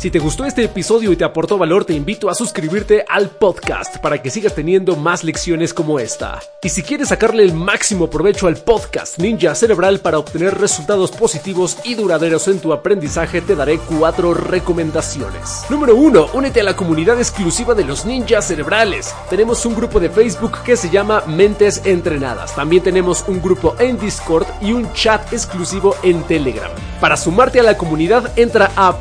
Si 0.02 0.10
te 0.10 0.18
gustó 0.18 0.46
este 0.46 0.64
episodio 0.64 1.12
y 1.12 1.16
te 1.16 1.24
aportó 1.24 1.60
valor, 1.60 1.86
te 1.86 1.94
invito 1.94 2.28
a 2.28 2.34
suscribirte 2.34 3.06
al 3.08 3.30
podcast 3.30 3.98
para 3.98 4.20
que 4.20 4.32
sigas 4.32 4.56
teniendo 4.56 4.96
más 4.96 5.24
lecciones 5.24 5.76
como 5.76 6.00
esta. 6.00 6.40
Y 6.64 6.70
si 6.70 6.82
quieres 6.82 7.10
sacarle 7.10 7.44
el 7.44 7.54
máximo 7.54 8.10
provecho 8.10 8.48
al 8.48 8.58
podcast 8.58 9.20
Ninja 9.20 9.54
Cerebral 9.54 10.00
para 10.00 10.18
obtener 10.18 10.58
resultados 10.58 11.12
positivos 11.12 11.78
y 11.84 11.94
duraderos 11.94 12.48
en 12.48 12.60
tu 12.60 12.74
aprendizaje, 12.74 13.42
te 13.42 13.56
daré 13.56 13.78
cuatro 13.78 14.34
recomendaciones. 14.34 15.66
Número 15.70 15.96
1. 15.96 16.30
Únete 16.34 16.62
a 16.62 16.64
la 16.64 16.76
comunidad 16.76 17.20
exclusiva 17.20 17.76
de 17.76 17.86
los 17.86 18.04
ninjas 18.04 18.48
cerebrales. 18.48 19.14
Tenemos 19.30 19.68
un 19.68 19.76
grupo 19.76 20.00
de 20.00 20.10
Facebook 20.10 20.64
que 20.64 20.78
se 20.78 20.90
llama 20.90 21.22
Mentes 21.28 21.80
Entrenadas. 21.86 22.56
También 22.56 22.82
tenemos 22.82 23.24
un 23.28 23.40
grupo 23.40 23.76
en 23.78 24.00
Discord 24.00 24.48
y 24.62 24.74
un 24.74 24.92
chat 24.94 25.32
exclusivo 25.32 25.96
en 26.02 26.24
Telegram. 26.24 26.72
Para 27.00 27.18
sumarte 27.18 27.60
a 27.60 27.64
la 27.64 27.78
comunidad, 27.78 28.32
entra 28.36 28.72
a 28.76 28.96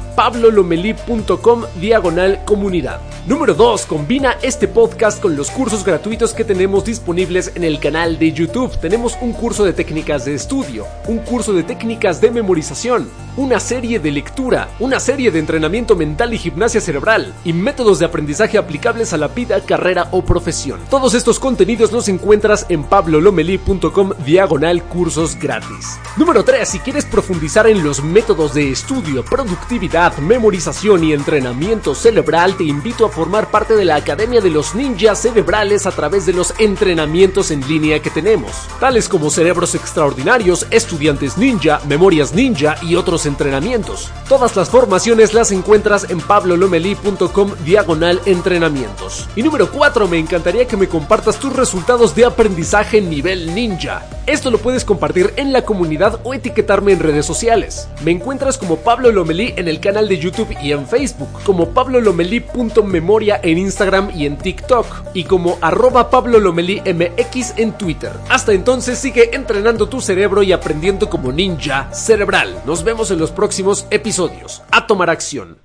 diagonal 1.80 2.44
comunidad. 2.44 3.00
Número 3.26 3.54
2. 3.54 3.86
Combina 3.86 4.36
este 4.42 4.66
podcast 4.66 5.20
con 5.20 5.36
los 5.36 5.50
cursos 5.50 5.84
gratuitos 5.84 6.32
que 6.32 6.44
tenemos 6.44 6.84
disponibles 6.84 7.52
en 7.54 7.64
el 7.64 7.78
canal 7.78 8.18
de 8.18 8.32
YouTube. 8.32 8.78
Tenemos 8.78 9.16
un 9.20 9.32
curso 9.32 9.64
de 9.64 9.72
técnicas 9.72 10.24
de 10.24 10.34
estudio, 10.34 10.86
un 11.06 11.18
curso 11.18 11.52
de 11.52 11.62
técnicas 11.62 12.20
de 12.20 12.30
memorización, 12.30 13.08
una 13.36 13.60
serie 13.60 14.00
de 14.00 14.10
lectura, 14.10 14.70
una 14.80 14.98
serie 14.98 15.30
de 15.30 15.38
entrenamiento 15.38 15.94
mental 15.96 16.32
y 16.34 16.38
gimnasia 16.38 16.80
cerebral 16.80 17.34
y 17.44 17.52
métodos 17.52 17.98
de 17.98 18.06
aprendizaje 18.06 18.58
aplicables 18.58 19.12
a 19.12 19.18
la 19.18 19.28
vida, 19.28 19.60
carrera 19.60 20.08
o 20.12 20.24
profesión. 20.24 20.80
Todos 20.88 21.14
estos 21.14 21.38
contenidos 21.38 21.92
los 21.92 22.08
encuentras 22.08 22.66
en 22.68 22.84
pablolomeli.com 22.84 24.12
diagonal 24.24 24.82
cursos 24.84 25.38
gratis. 25.38 25.98
Número 26.16 26.42
3. 26.42 26.68
Si 26.68 26.78
quieres 26.80 27.04
profundizar 27.04 27.66
en 27.66 27.84
los 27.84 28.02
métodos 28.02 28.54
de 28.54 28.70
estudio, 28.70 29.24
productividad, 29.24 30.16
memorización 30.18 30.79
y 30.82 31.12
entrenamiento 31.12 31.94
cerebral, 31.94 32.56
te 32.56 32.64
invito 32.64 33.04
a 33.04 33.10
formar 33.10 33.50
parte 33.50 33.76
de 33.76 33.84
la 33.84 33.96
Academia 33.96 34.40
de 34.40 34.48
los 34.48 34.74
Ninjas 34.74 35.20
Cerebrales 35.20 35.84
a 35.84 35.90
través 35.90 36.24
de 36.24 36.32
los 36.32 36.54
entrenamientos 36.58 37.50
en 37.50 37.60
línea 37.68 38.00
que 38.00 38.08
tenemos, 38.08 38.50
tales 38.78 39.06
como 39.06 39.28
cerebros 39.28 39.74
extraordinarios, 39.74 40.66
estudiantes 40.70 41.36
ninja, 41.36 41.82
memorias 41.86 42.32
ninja 42.32 42.76
y 42.80 42.96
otros 42.96 43.26
entrenamientos. 43.26 44.10
Todas 44.26 44.56
las 44.56 44.70
formaciones 44.70 45.34
las 45.34 45.52
encuentras 45.52 46.08
en 46.08 46.18
pablolomeli.com 46.18 47.52
diagonal 47.62 48.18
entrenamientos. 48.24 49.28
Y 49.36 49.42
número 49.42 49.70
4, 49.70 50.08
me 50.08 50.18
encantaría 50.18 50.66
que 50.66 50.78
me 50.78 50.88
compartas 50.88 51.38
tus 51.38 51.52
resultados 51.52 52.14
de 52.14 52.24
aprendizaje 52.24 53.02
nivel 53.02 53.54
ninja. 53.54 54.08
Esto 54.26 54.50
lo 54.50 54.58
puedes 54.58 54.84
compartir 54.84 55.34
en 55.36 55.52
la 55.52 55.62
comunidad 55.62 56.20
o 56.24 56.32
etiquetarme 56.32 56.92
en 56.92 57.00
redes 57.00 57.26
sociales. 57.26 57.88
Me 58.02 58.12
encuentras 58.12 58.56
como 58.56 58.76
Pablo 58.76 59.10
Lomelí 59.10 59.52
en 59.56 59.66
el 59.66 59.80
canal 59.80 60.08
de 60.08 60.18
YouTube 60.18 60.56
y 60.62 60.69
en 60.76 60.86
Facebook, 60.86 61.42
como 61.44 61.70
pablolomeli.memoria 61.70 63.40
en 63.42 63.58
Instagram 63.58 64.10
y 64.14 64.26
en 64.26 64.36
TikTok, 64.38 64.86
y 65.14 65.24
como 65.24 65.58
arroba 65.60 66.10
MX 66.10 67.54
en 67.56 67.72
Twitter. 67.72 68.12
Hasta 68.28 68.52
entonces 68.52 68.98
sigue 68.98 69.34
entrenando 69.34 69.88
tu 69.88 70.00
cerebro 70.00 70.42
y 70.42 70.52
aprendiendo 70.52 71.08
como 71.08 71.32
ninja 71.32 71.92
cerebral. 71.92 72.62
Nos 72.66 72.84
vemos 72.84 73.10
en 73.10 73.18
los 73.18 73.30
próximos 73.30 73.86
episodios. 73.90 74.62
A 74.70 74.86
tomar 74.86 75.10
acción. 75.10 75.58